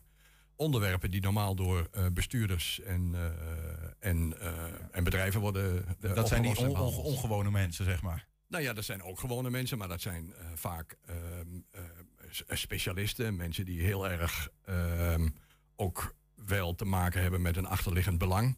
[0.57, 3.15] onderwerpen die normaal door uh, bestuurders en,
[3.99, 4.35] en,
[4.91, 5.85] en bedrijven worden.
[6.01, 8.27] dat zijn die on on ongewone mensen, zeg maar.
[8.49, 11.61] Nou ja, dat zijn ook gewone mensen, maar dat zijn vaak ehm,
[12.49, 13.37] specialisten.
[13.37, 15.29] Mensen die heel erg ehm,
[15.77, 18.57] ook wel te maken hebben met een achterliggend belang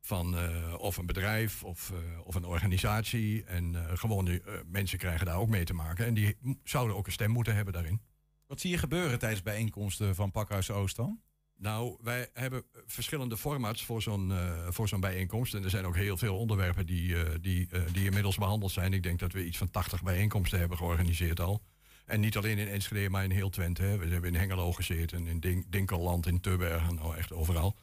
[0.00, 3.44] van uh, of een bedrijf of, uh, of een organisatie.
[3.44, 6.06] En uh, gewone mensen krijgen daar ook mee te maken.
[6.06, 8.00] En die zouden ook een stem moeten hebben daarin.
[8.46, 11.20] Wat zie je gebeuren tijdens bijeenkomsten van Pakhuis Oost dan?
[11.56, 14.32] Nou, wij hebben verschillende formats voor zo'n
[14.68, 15.54] voor zo'n bijeenkomst.
[15.54, 18.92] En er zijn ook heel veel onderwerpen die, die, die inmiddels behandeld zijn.
[18.92, 21.62] Ik denk dat we iets van 80 bijeenkomsten hebben georganiseerd al.
[22.10, 23.82] En niet alleen in Enschede, maar in heel Twente.
[23.82, 23.98] Hè.
[23.98, 27.76] We hebben in Hengelo gezeten, in Dink Dinkelland, in Tubbergen, nou echt overal.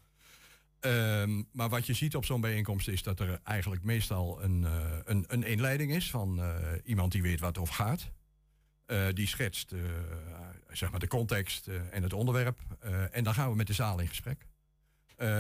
[0.88, 4.97] Um, maar wat je ziet op zo'n bijeenkomst is dat er eigenlijk meestal een, uh,
[5.03, 8.11] een, een inleiding is van uh, iemand die weet wat het over gaat.
[8.88, 9.73] Uh, die schetst
[10.67, 12.59] zeg maar de context en het onderwerp.
[13.11, 14.47] en dan gaan we met de zaal in gesprek.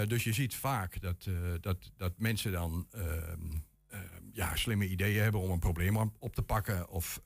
[0.07, 1.29] dus je ziet vaak dat,
[1.61, 3.41] dat, dat mensen dan ehm,
[4.31, 6.89] ja, slimme ideeën hebben om een probleem op, te pakken.
[6.89, 7.21] Of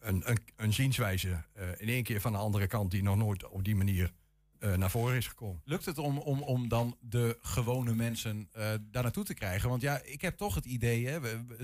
[0.00, 1.44] een, een, een zienswijze
[1.76, 4.12] in één keer van de andere kant die nog nooit op die manier
[4.60, 5.62] naar voren is gekomen.
[5.64, 9.68] Lukt het om, om, om dan de gewone mensen uh, daar naartoe te krijgen?
[9.68, 11.20] Want ja, ik heb toch het idee, hè,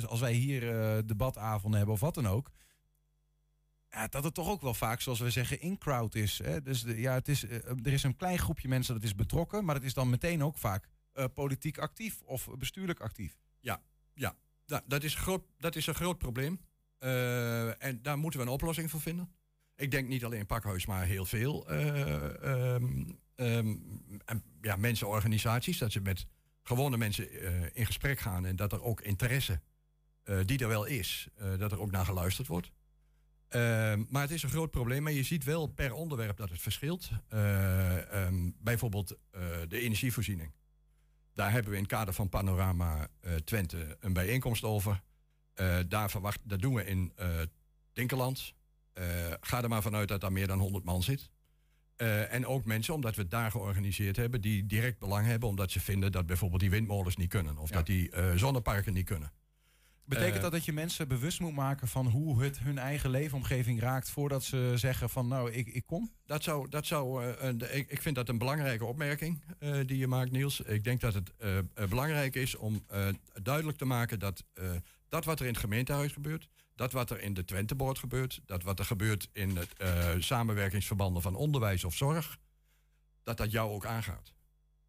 [0.07, 2.51] als wij hier uh, debatavonden hebben of wat dan ook.
[3.91, 6.39] Ja, dat het toch ook wel vaak, zoals we zeggen, in-crowd is.
[6.39, 6.63] Hè?
[6.63, 7.43] Dus de, ja, het is,
[7.83, 10.59] er is een klein groepje mensen dat is betrokken, maar het is dan meteen ook
[10.59, 10.89] vaak
[11.35, 13.39] politiek actief of bestuurlijk actief.
[13.61, 13.83] Ja,
[14.15, 14.37] ja.
[14.67, 16.61] Da dat, is groot, dat is een groot probleem.
[17.79, 19.33] en daar moeten we een oplossing voor vinden.
[19.77, 21.73] Ik denk niet alleen Pakhuis, maar heel veel
[23.43, 25.79] uh, ja, mensen, organisaties.
[25.79, 26.27] Dat ze met
[26.63, 29.61] gewone mensen uh, in gesprek gaan en dat er ook interesse,
[30.25, 32.71] uh, die er wel is, dat er ook naar geluisterd wordt.
[33.49, 35.03] Ehm, maar het is een groot probleem.
[35.03, 37.11] Maar je ziet wel per onderwerp dat het verschilt.
[38.59, 39.19] Bijvoorbeeld
[39.69, 40.53] de energievoorziening.
[41.33, 43.09] Daar hebben we in het kader van Panorama
[43.45, 45.03] Twente een bijeenkomst over.
[45.89, 47.13] daar, verwacht, dat doen we in
[47.93, 48.55] Dinkeland.
[48.99, 49.05] Uh,
[49.41, 51.31] ga er maar vanuit dat daar meer dan 100 man zit.
[51.97, 55.71] Uh, en ook mensen, omdat we het daar georganiseerd hebben, die direct belang hebben, omdat
[55.71, 57.59] ze vinden dat bijvoorbeeld die windmolens niet kunnen.
[57.59, 57.75] Of ja.
[57.75, 59.33] dat die uh, zonneparken niet kunnen.
[60.05, 64.11] Betekent dat dat je mensen bewust moet maken van hoe het hun eigen leefomgeving raakt
[64.11, 66.13] voordat ze zeggen van nou, ik, ik kom?
[66.27, 69.43] Dat zou, dat zou een, ik, ik vind dat een belangrijke opmerking
[69.87, 70.61] die je maakt, Niels.
[70.61, 71.33] Ik denk dat het
[71.89, 72.87] belangrijk is om
[73.43, 74.45] duidelijk te maken dat
[75.09, 78.63] Dat wat er in het gemeentehuis gebeurt, dat wat er in de Twenteboord gebeurt, dat
[78.63, 82.39] wat er gebeurt in het eh, samenwerkingsverbanden van onderwijs of zorg,
[83.23, 84.33] dat dat jou ook aangaat.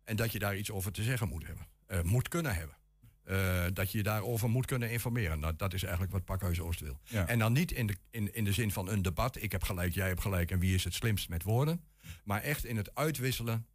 [0.03, 2.75] En dat je daar iets over te zeggen moet hebben, eh, moet kunnen hebben.
[3.23, 5.39] Eh, dat je je daarover moet kunnen informeren.
[5.39, 6.99] Nou, dat is eigenlijk wat Pakhuis Oost wil.
[7.03, 7.27] Ja.
[7.27, 9.41] En dan niet in de, in, in de zin van een debat.
[9.41, 11.83] Ik heb gelijk, jij hebt gelijk en wie is het slimst met woorden.
[12.23, 13.67] Maar echt in het uitwisselen,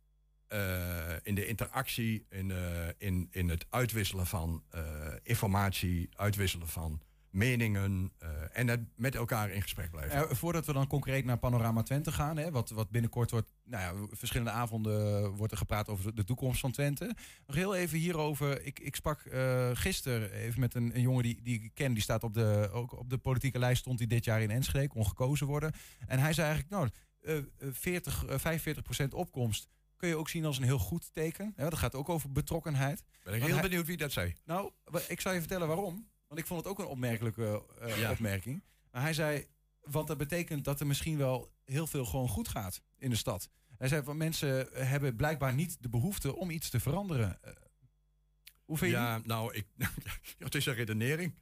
[1.23, 2.53] in de interactie, in,
[2.99, 4.63] in, in het uitwisselen van
[5.23, 7.03] informatie, uitwisselen van
[7.39, 10.29] meningen eh, en het met elkaar in gesprek blijven.
[10.29, 13.83] Eh, voordat we dan concreet naar Panorama Twente gaan, hè, wat, wat binnenkort wordt, nou
[13.83, 17.15] ja, verschillende avonden wordt er gepraat over de toekomst van Twente.
[17.47, 18.63] Nog heel even hierover.
[18.63, 22.03] Ik, ik sprak eh gisteren even met een, een jongen die, die ik ken, die
[22.03, 25.07] staat op de, ook op de politieke lijst, stond hij dit jaar in Enschede, kon
[25.07, 25.73] gekozen worden.
[26.07, 26.89] En hij zei eigenlijk, nou,
[27.21, 31.11] eh, eh, 40, eh, 45 procent opkomst kun je ook zien als een heel goed
[31.13, 31.53] teken.
[31.57, 33.05] Dat gaat ook over betrokkenheid.
[33.23, 34.35] Ben ik heel hij- benieuwd wie dat zei.
[34.45, 34.71] nou,
[35.09, 36.09] ik zal je vertellen waarom.
[36.29, 38.11] Want ik vond het ook een opmerkelijke eh, Ja.
[38.11, 38.63] opmerking.
[38.91, 39.47] Maar hij zei,
[39.81, 43.51] want dat betekent dat er misschien wel heel veel gewoon goed gaat in de stad.
[43.77, 47.43] Hij zei, van mensen hebben blijkbaar niet de behoefte om iets te veranderen.
[47.43, 47.53] Eh,
[48.65, 49.27] hoe vind je ja, die?
[49.27, 49.67] nou, ik,
[50.39, 51.35] het is een redenering.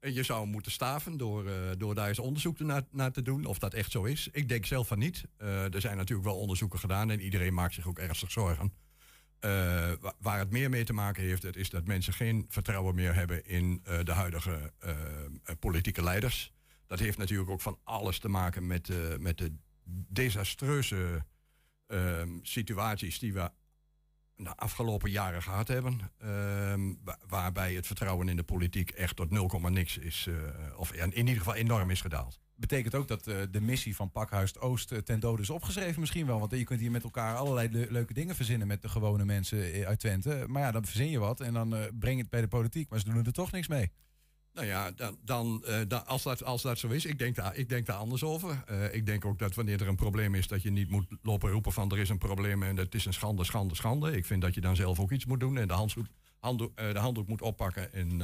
[0.00, 3.44] En je zou moeten staven door, eh, door daar eens onderzoek naar, naar te doen.
[3.44, 4.28] Of dat echt zo is.
[4.32, 5.24] Ik denk zelf van niet.
[5.36, 7.10] Er zijn natuurlijk wel onderzoeken gedaan.
[7.10, 8.72] En iedereen maakt zich ook ernstig zorgen.
[9.40, 12.94] Eh, wa- waar het meer mee te maken heeft, het is dat mensen geen vertrouwen
[12.94, 14.94] meer hebben in eh, de huidige eh,
[15.58, 16.52] politieke leiders.
[16.86, 19.52] Dat heeft natuurlijk ook van alles te maken met, met de
[20.08, 21.24] desastreuze
[21.86, 23.50] ehm, situaties die we
[24.36, 26.00] de afgelopen jaren gehad hebben.
[26.18, 30.28] ehm, wa- waarbij het vertrouwen in de politiek echt tot 0, niks is.
[30.76, 32.38] of in ieder geval enorm is gedaald.
[32.58, 36.26] Betekent ook dat eh, de missie van Pakhuis Oost eh, ten dode is opgeschreven misschien
[36.26, 36.38] wel.
[36.38, 39.72] Want je kunt hier met elkaar allerlei le- leuke dingen verzinnen met de gewone mensen
[39.72, 40.44] eh, uit Twente.
[40.48, 42.90] Maar ja, dan verzin je wat en dan breng je het bij de politiek.
[42.90, 43.90] Maar ze doen er toch niks mee.
[44.52, 45.64] Nou ja, dan, dan,
[46.06, 48.64] als, dat, als dat zo is, ik denk daar, ik denk daar anders over.
[48.92, 51.72] Ik denk ook dat wanneer er een probleem is, dat je niet moet lopen roepen
[51.72, 54.16] van er is een probleem en het is een schande, schande, schande.
[54.16, 57.28] Ik vind dat je dan zelf ook iets moet doen en de handdoek, de handdoek
[57.28, 58.22] moet oppakken en,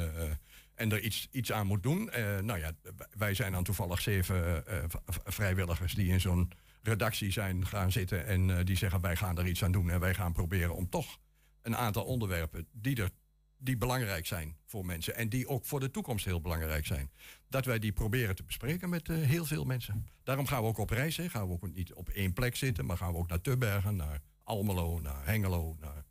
[0.75, 2.11] en er iets, iets aan moet doen.
[2.11, 2.73] Eh, nou ja,
[3.11, 4.85] wij zijn dan toevallig zeven eh,
[5.25, 6.53] vrijwilligers die in zo'n
[6.83, 10.01] redactie zijn gaan zitten en eh, die zeggen wij gaan er iets aan doen en
[10.01, 11.19] wij gaan proberen om toch
[11.63, 13.11] een aantal onderwerpen die er
[13.57, 17.11] die belangrijk zijn voor mensen en die ook voor de toekomst heel belangrijk zijn.
[17.49, 20.07] Dat wij die proberen te bespreken met heel veel mensen.
[20.23, 21.17] Daarom gaan we ook op reis.
[21.17, 21.29] Hè.
[21.29, 24.21] Gaan we ook niet op één plek zitten, maar gaan we ook naar Tubbergen, naar
[24.43, 26.05] Almelo, naar Hengelo, naar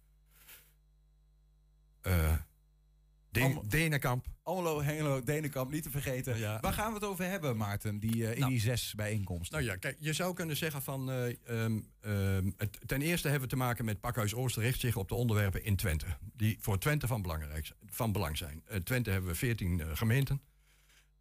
[3.34, 4.26] Den- Denenkamp.
[4.44, 6.38] Almelo, Hengelo, Denenkamp, niet te vergeten.
[6.38, 6.60] Ja.
[6.62, 8.52] Waar gaan we het over hebben, Maarten, die, eh, in Nou.
[8.52, 9.58] die zes bijeenkomsten?
[9.58, 11.12] Nou ja, kijk, je zou kunnen zeggen van...
[11.12, 14.96] eh, ehm, ehm, het, ten eerste hebben we te maken met Pakhuis Oost richt zich
[14.96, 16.06] op de onderwerpen in Twente.
[16.34, 18.62] Die voor Twente van, belangrijk, van belang zijn.
[18.66, 20.42] Eh, Twente hebben we 14 eh, gemeenten.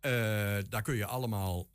[0.00, 0.10] Eh,
[0.68, 1.68] daar kun je allemaal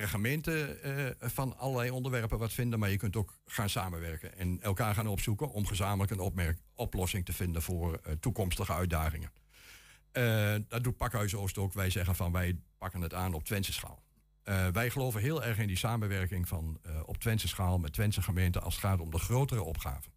[0.00, 2.78] per gemeente eh, van allerlei onderwerpen wat vinden.
[2.78, 5.50] Maar je kunt ook gaan samenwerken en elkaar gaan opzoeken...
[5.50, 9.32] om gezamenlijk een opmerk- oplossing te vinden voor eh, toekomstige uitdagingen.
[10.12, 11.72] Eh, dat doet Pakhuis Oost ook.
[11.72, 14.02] Wij zeggen van wij pakken het aan op Twentse schaal.
[14.72, 18.74] Wij geloven heel erg in die samenwerking van op Twentse schaal met Twentse gemeenten als
[18.74, 20.12] het gaat om de grotere opgaven.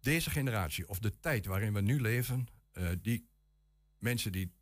[0.00, 2.46] Deze generatie, of de tijd waarin we nu leven,
[3.02, 3.28] die
[3.98, 4.52] mensen die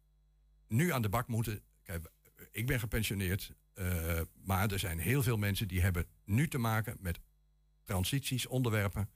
[0.68, 1.62] nu aan de bak moeten.
[1.82, 2.10] Kijk,
[2.50, 6.96] ik ben gepensioneerd, eh, maar er zijn heel veel mensen die hebben nu te maken
[7.00, 7.20] met
[7.84, 9.08] transities, onderwerpen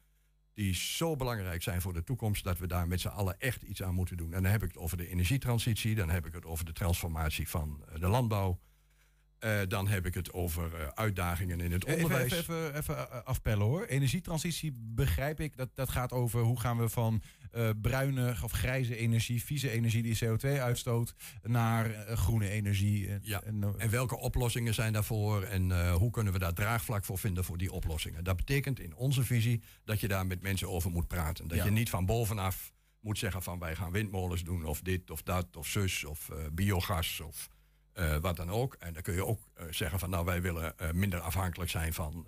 [0.54, 3.82] die zo belangrijk zijn voor de toekomst dat we daar met z'n allen echt iets
[3.82, 4.32] aan moeten doen.
[4.32, 7.48] En dan heb ik het over de energietransitie, dan heb ik het over de transformatie
[7.48, 8.60] van eh, de landbouw.
[9.40, 12.32] Eh, dan heb ik het over eh, uitdagingen in het Even, onderwijs.
[12.32, 13.84] even, even, even eh, afpellen hoor.
[13.84, 15.56] Energietransitie begrijp ik.
[15.56, 20.02] Dat, dat gaat over hoe gaan we van eh, bruine of grijze energie, vieze energie
[20.02, 23.08] die CO2 uitstoot, naar eh, groene energie.
[23.08, 23.42] En, Ja.
[23.42, 27.18] en, eh, En welke oplossingen zijn daarvoor en eh, hoe kunnen we daar draagvlak voor
[27.18, 28.24] vinden voor die oplossingen?
[28.24, 31.48] Dat betekent in onze visie dat je daar met mensen over moet praten.
[31.48, 31.64] Dat Ja.
[31.64, 35.56] je niet van bovenaf moet zeggen van wij gaan windmolens doen of dit of dat
[35.56, 37.48] of zus of eh, biogas of
[37.92, 38.74] eh, wat dan ook.
[38.74, 41.94] En dan kun je ook eh, zeggen van nou wij willen eh, minder afhankelijk zijn
[41.94, 42.26] van,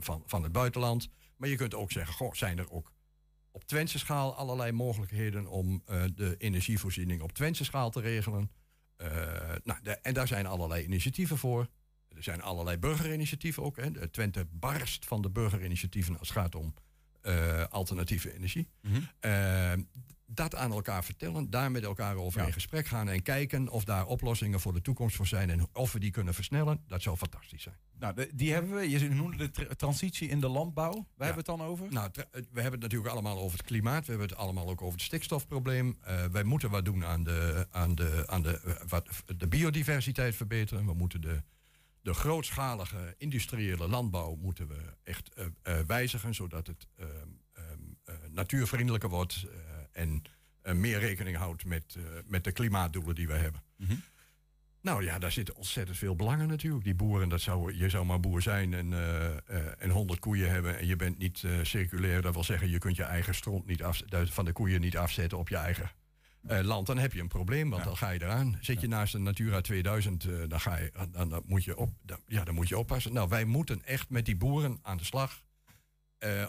[0.00, 1.08] van, van het buitenland.
[1.36, 2.92] Maar je kunt ook zeggen, goh, zijn er ook
[3.50, 5.82] op Twentse schaal allerlei mogelijkheden om
[6.14, 8.50] de energievoorziening op Twentse schaal te regelen.
[9.64, 11.68] Nou, de- en daar zijn allerlei initiatieven voor.
[12.08, 13.76] Er zijn allerlei burgerinitiatieven ook.
[13.76, 13.90] Hè.
[13.90, 16.74] De Twente barst van de burgerinitiatieven als het gaat om
[17.70, 18.68] alternatieve energie.
[19.20, 19.72] Eh,
[20.36, 24.06] dat aan elkaar vertellen, daar met elkaar over in gesprek gaan en kijken of daar
[24.06, 27.62] oplossingen voor de toekomst voor zijn en of we die kunnen versnellen, dat zou fantastisch
[27.62, 27.76] zijn.
[27.98, 28.90] Nou, de- die hebben we.
[28.90, 30.92] Je noemde de tra- transitie in de landbouw.
[30.92, 31.92] Waar hebben we het dan over?
[31.92, 34.04] Nou, eh, we hebben het natuurlijk allemaal over het klimaat.
[34.04, 35.96] We hebben het allemaal ook over het stikstofprobleem.
[36.00, 40.34] Eh, wij moeten wat doen aan de, aan de, aan de, eh, wat, de biodiversiteit
[40.36, 40.86] verbeteren.
[40.86, 41.42] We moeten de,
[42.02, 45.30] de grootschalige industriële landbouw moeten we echt
[45.86, 47.08] wijzigen, zodat het ehm,
[47.52, 47.64] ehm,
[48.04, 49.46] eh, natuurvriendelijker wordt
[49.94, 50.22] en
[50.62, 53.62] eh, meer rekening houdt met, eh, met de klimaatdoelen die we hebben.
[54.80, 56.84] Nou ja, daar zitten ontzettend veel belangen natuurlijk.
[56.84, 60.78] Die boeren, dat zou, je zou maar boer zijn en, eh, en 100 koeien hebben
[60.78, 62.22] en je bent niet circulair.
[62.22, 65.38] Dat wil zeggen, je kunt je eigen stront niet af, van de koeien niet afzetten
[65.38, 65.90] op je eigen
[66.46, 66.86] land.
[66.86, 68.58] Dan heb je een probleem, want dan ga je eraan.
[68.60, 71.90] Zit je naast een Natura 2000, eh, dan, ga je, dan, dan, moet je op,
[72.02, 73.12] dan, ja, dan moet je oppassen.
[73.12, 75.42] Nou, wij moeten echt met die boeren aan de slag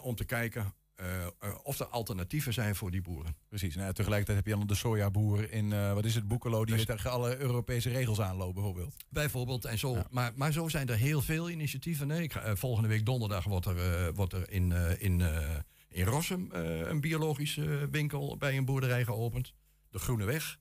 [0.01, 1.29] om te kijken eh, eh,
[1.63, 3.35] of er alternatieven zijn voor die boeren.
[3.49, 3.75] Precies.
[3.75, 6.85] Nou, tegelijkertijd heb je dan de sojaboer in, eh, wat is het, Boekelo, die Dus-
[6.85, 8.95] tegen alle Europese regels aanloopt, bijvoorbeeld.
[9.09, 9.97] Bijvoorbeeld, en zo.
[10.09, 12.07] Maar, maar zo zijn er heel veel initiatieven.
[12.07, 15.21] Nee, ik ga, volgende week donderdag wordt er, wordt er in, in,
[15.89, 19.53] in Rossum een biologische winkel bij een boerderij geopend.
[19.89, 20.57] De Groene Weg.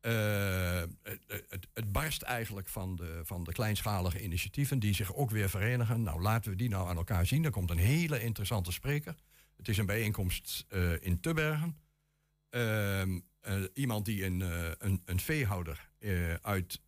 [0.00, 5.50] Het, het, het barst eigenlijk van de, van de kleinschalige initiatieven die zich ook weer
[5.50, 6.02] verenigen.
[6.02, 7.44] Nou, laten we die nou aan elkaar zien.
[7.44, 9.14] Er komt een hele interessante spreker.
[9.62, 11.76] Het is een bijeenkomst eh, in Tubbergen.
[12.50, 16.80] Ehm, eh, iemand die een, eh, een, een veehouder eh, uit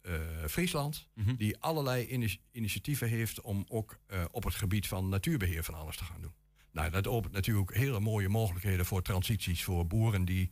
[0.48, 3.98] Friesland, die allerlei ini- initiatieven heeft om ook
[4.30, 6.34] op het gebied van natuurbeheer van alles te gaan doen.
[6.72, 10.50] Nou, dat opent natuurlijk hele mooie mogelijkheden voor transities voor boeren die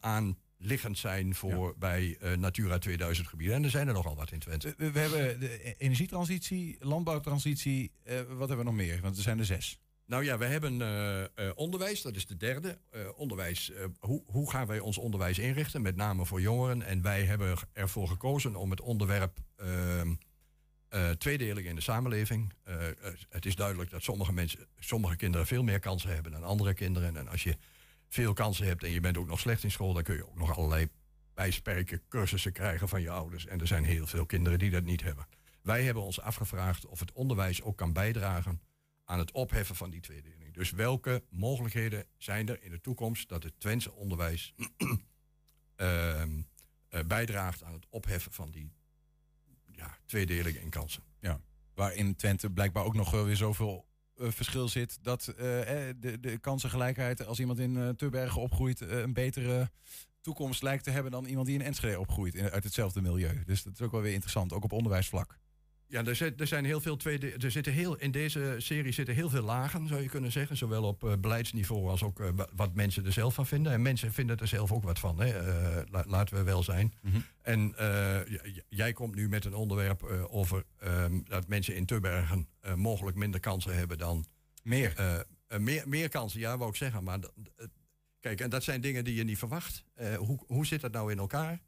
[0.00, 3.56] aanliggend zijn voor bij eh, Natura 2000 gebieden.
[3.56, 4.74] En er zijn er nogal wat in Twente.
[4.76, 7.92] We, we hebben de energietransitie, landbouwtransitie,
[8.28, 9.00] wat hebben we nog meer?
[9.00, 9.78] Want er zijn er zes.
[10.06, 12.78] Nou ja, we hebben eh, eh, onderwijs, dat is de derde.
[12.90, 16.82] Eh, onderwijs, hoe, hoe gaan wij ons onderwijs inrichten, met name voor jongeren?
[16.82, 20.14] En wij hebben ervoor gekozen om het onderwerp ehm,
[20.88, 22.52] eh, tweedeling in de samenleving.
[23.28, 27.16] Het is duidelijk dat sommige mensen, sommige kinderen veel meer kansen hebben dan andere kinderen.
[27.16, 27.56] En als je
[28.08, 30.38] veel kansen hebt en je bent ook nog slecht in school, dan kun je ook
[30.38, 30.88] nog allerlei
[31.34, 33.46] bijsperken, cursussen krijgen van je ouders.
[33.46, 35.26] En er zijn heel veel kinderen die dat niet hebben.
[35.62, 38.60] Wij hebben ons afgevraagd of het onderwijs ook kan bijdragen
[39.04, 40.54] aan het opheffen van die tweedeling.
[40.54, 44.54] Dus welke mogelijkheden zijn er in de toekomst dat het Twentse onderwijs
[45.76, 46.42] ehm,
[46.88, 48.72] eh, bijdraagt aan het opheffen van die
[49.72, 51.02] ja, tweedeling in kansen?
[51.20, 51.40] Ja,
[51.74, 53.86] waar in Twente blijkbaar ook nog weer zoveel
[54.16, 54.98] eh, verschil zit.
[55.02, 55.36] Dat eh,
[55.96, 59.70] de, de kansengelijkheid, als iemand in Tubbergen opgroeit, een betere
[60.20, 63.44] toekomst lijkt te hebben dan iemand die in Enschede opgroeit in, uit hetzelfde milieu.
[63.44, 65.38] Dus dat is ook wel weer interessant, ook op onderwijsvlak.
[65.88, 67.30] Ja, er, zit, er zijn heel veel tweede.
[67.32, 70.56] Er zitten heel, in deze serie zitten heel veel lagen, zou je kunnen zeggen.
[70.56, 73.72] Zowel op eh, beleidsniveau als ook eh, wa- wat mensen er zelf van vinden.
[73.72, 75.28] En mensen vinden er zelf ook wat van, hè.
[75.28, 76.94] Eh, la- laten we wel zijn.
[77.42, 77.74] En
[78.28, 83.16] j- j- jij komt nu met een onderwerp over ehm, dat mensen in Tubbergen mogelijk
[83.16, 84.24] minder kansen hebben dan.
[84.62, 85.24] Meer.
[85.58, 87.04] Meer, meer kansen, ja, wou ik zeggen.
[87.04, 87.18] Maar
[88.20, 89.84] kijk, en dat zijn dingen die je niet verwacht.
[90.16, 91.60] Hoe, hoe zit dat nou in elkaar?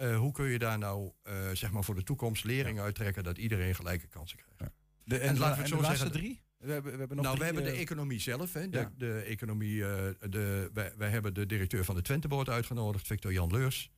[0.00, 3.38] Eh, hoe kun je daar nou eh, zeg maar voor de toekomst lering uittrekken dat
[3.38, 4.74] iedereen gelijke kansen krijgt?
[5.04, 6.20] De, en, laten we het de zo laatste zeggen.
[6.20, 6.40] drie?
[6.58, 8.52] We hebben, we hebben nog nou, we drie, hebben de eh, economie zelf.
[8.52, 8.68] Hè.
[8.68, 8.92] De, ja.
[8.96, 13.50] de economie, eh, de, wij, wij hebben de directeur van de Twenteboord uitgenodigd, Victor Jan
[13.50, 13.90] Leurs.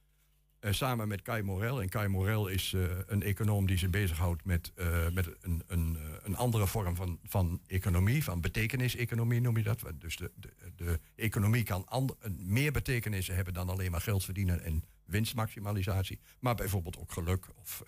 [0.63, 1.83] Eh, samen met Kai Morel.
[1.83, 5.99] En Kai Morel is eh, een econoom die zich bezighoudt met, eh, met een, een,
[6.23, 9.83] een andere vorm van, van economie, van betekenis-economie noem je dat.
[9.99, 14.63] Dus de, de, de economie kan ander- meer betekenissen hebben dan alleen maar geld verdienen
[14.63, 16.21] en winstmaximalisatie.
[16.41, 17.83] Maar bijvoorbeeld ook geluk of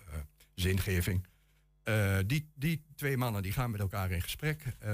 [0.55, 1.27] zingeving.
[2.25, 4.93] Die, die twee mannen die gaan met elkaar in gesprek eh,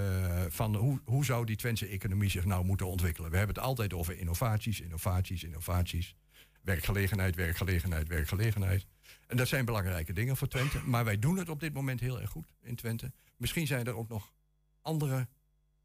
[0.50, 3.32] van hoe, hoe zou die Twentse economie zich nou moeten ontwikkelen.
[3.32, 6.16] We hebben het altijd over innovaties, innovaties, innovaties.
[6.62, 8.86] Werkgelegenheid, werkgelegenheid, werkgelegenheid.
[9.28, 10.82] En dat zijn belangrijke dingen voor Twente.
[10.86, 13.12] Maar wij doen het op dit moment heel erg goed in Twente.
[13.38, 14.34] Misschien zijn er ook nog
[14.82, 15.28] andere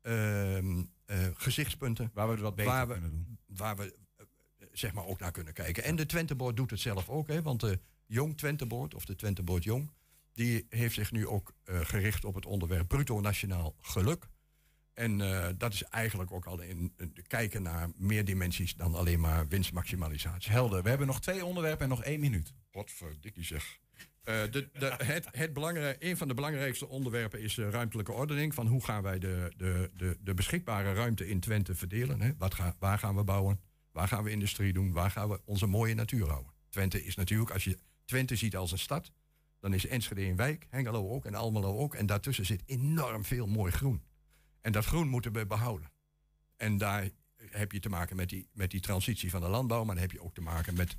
[0.02, 2.10] ehm, eh, gezichtspunten.
[2.14, 3.38] Waar we het wat beter waar we, kunnen doen.
[3.46, 4.26] Waar we eh,
[4.72, 5.84] zeg maar ook naar kunnen kijken.
[5.84, 7.28] En de Twenteboord doet het zelf ook.
[7.28, 9.90] Hè, want de Jong Twenteboord, of de Twenteboord Jong...
[10.32, 14.28] die heeft zich nu ook eh, gericht op het onderwerp bruto nationaal geluk.
[14.96, 16.94] En eh, dat is eigenlijk ook al in,
[17.26, 20.52] kijken naar meer dimensies dan alleen maar winstmaximalisatie.
[20.52, 20.82] Helder.
[20.82, 22.52] We hebben nog twee onderwerpen en nog één minuut.
[22.72, 23.78] Wat verdikkie zeg.
[24.22, 28.54] Eh, de, de, het, het belangrij- een van de belangrijkste onderwerpen is eh, ruimtelijke ordening.
[28.54, 32.20] Van hoe gaan wij de, de, de, de beschikbare ruimte in Twente verdelen?
[32.20, 32.30] Hè?
[32.38, 33.60] Wat ga, waar gaan we bouwen?
[33.92, 34.92] Waar gaan we industrie doen?
[34.92, 36.52] Waar gaan we onze mooie natuur houden?
[36.68, 39.12] Twente is natuurlijk, als je Twente ziet als een stad,
[39.60, 41.94] dan is Enschede een wijk, Hengelo ook en Almelo ook.
[41.94, 44.02] En daartussen zit enorm veel mooi groen.
[44.66, 45.90] En dat groen moeten we behouden.
[46.56, 49.94] En daar heb je te maken met die, met die transitie van de landbouw, maar
[49.94, 50.96] dan heb je ook te maken met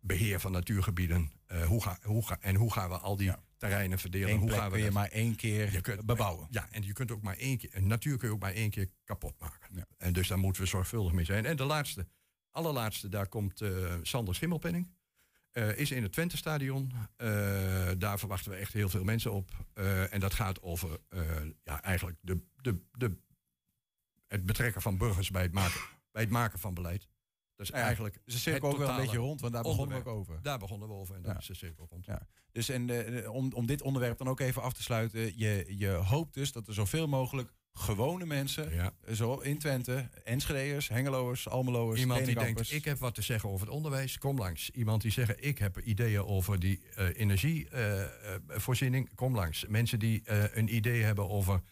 [0.00, 1.32] beheer van natuurgebieden.
[1.46, 4.28] Eh, hoe ga, hoe ga, en hoe gaan we al die terreinen verdelen?
[4.30, 6.46] Eén hoe gaan we kun je dat- maar één keer je kunt, bebouwen.
[6.50, 8.90] Ja, en je kunt ook maar één keer, natuur kun je ook maar één keer
[9.04, 9.86] kapot maken.
[9.98, 11.46] En dus daar moeten we zorgvuldig mee zijn.
[11.46, 12.06] En de laatste,
[12.50, 14.88] allerlaatste, daar komt eh, Sander Schimmelpenning.
[15.56, 16.92] Eh, is in het Twente-stadion.
[17.16, 17.28] Eh,
[17.98, 19.50] daar verwachten we echt heel veel mensen op.
[19.72, 21.00] Eh, en dat gaat over
[21.64, 23.18] ja, eigenlijk de, de, de,
[24.26, 25.80] het betrekken van burgers bij het maken,
[26.10, 27.08] bij het maken van beleid.
[27.54, 28.18] Dat is Ja, eigenlijk.
[28.26, 30.42] ze cirkel het ook wel een beetje rond, want daar begonnen we ook over.
[30.42, 31.26] Daar begonnen we over en Ja.
[31.26, 32.06] daar is de cirkel rond.
[32.06, 32.26] Ja.
[32.52, 35.38] Dus en, om, om dit onderwerp dan ook even af te sluiten.
[35.38, 38.92] Je, je hoopt dus dat er zoveel mogelijk gewone mensen, Ja.
[39.12, 43.66] zo in Twente, Enschedeërs, Hengeloers, Almeloers, Iemand die denkt, ik heb wat te zeggen over
[43.66, 44.70] het onderwijs, kom langs.
[44.70, 46.82] Iemand die zegt, ik heb ideeën over die
[47.14, 49.66] energievoorziening, kom langs.
[49.66, 51.62] Mensen die eh, een idee hebben over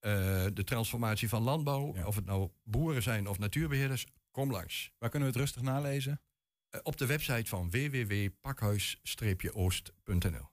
[0.00, 0.12] eh,
[0.52, 4.92] de transformatie van landbouw, of het nou boeren zijn of natuurbeheerders, kom langs.
[4.98, 6.20] Waar kunnen we het rustig nalezen?
[6.70, 10.48] Eh, op de website van www.pakhuis-oost.nl.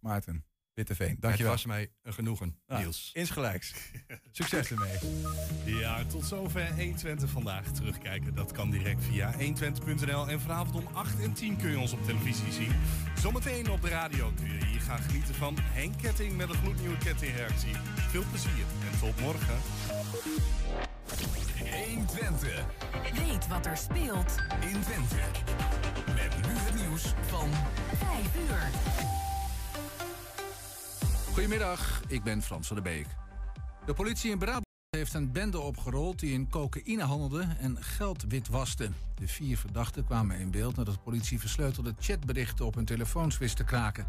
[0.00, 0.44] Maarten,
[0.76, 1.52] Witteveen, Het dankjewel.
[1.52, 3.10] was mij een genoegen, Nou, Niels.
[3.12, 3.72] Insgelijks.
[4.32, 4.96] Succes ermee.
[5.64, 7.66] Ja, tot zover 120 vandaag.
[7.72, 10.28] Terugkijken, dat kan direct via 120.nl.
[10.28, 12.72] En vanavond om 8 en 10 kun je ons op televisie zien.
[13.20, 16.98] Zometeen op de radio kun je hier gaan genieten van Henk Ketting met een gloednieuwe
[16.98, 17.72] kettingreactie.
[18.10, 19.56] Veel plezier en tot morgen.
[21.86, 22.64] 120.
[23.14, 25.16] Weet wat er speelt in Twente.
[26.06, 27.48] Met nu het nieuws van
[27.96, 29.25] 5 uur.
[31.36, 33.06] Goedemiddag, ik ben Frans van der Beek.
[33.86, 38.90] De politie in Brabant heeft een bende opgerold die in cocaïne handelde en geld witwaste.
[39.14, 43.56] De vier verdachten kwamen in beeld nadat de politie versleutelde chatberichten op hun telefoons wist
[43.56, 44.06] te kraken.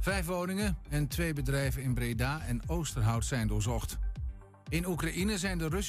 [0.00, 3.98] Vijf woningen en twee bedrijven in Breda en Oosterhout zijn doorzocht.
[4.68, 5.82] In Oekraïne zijn de Russische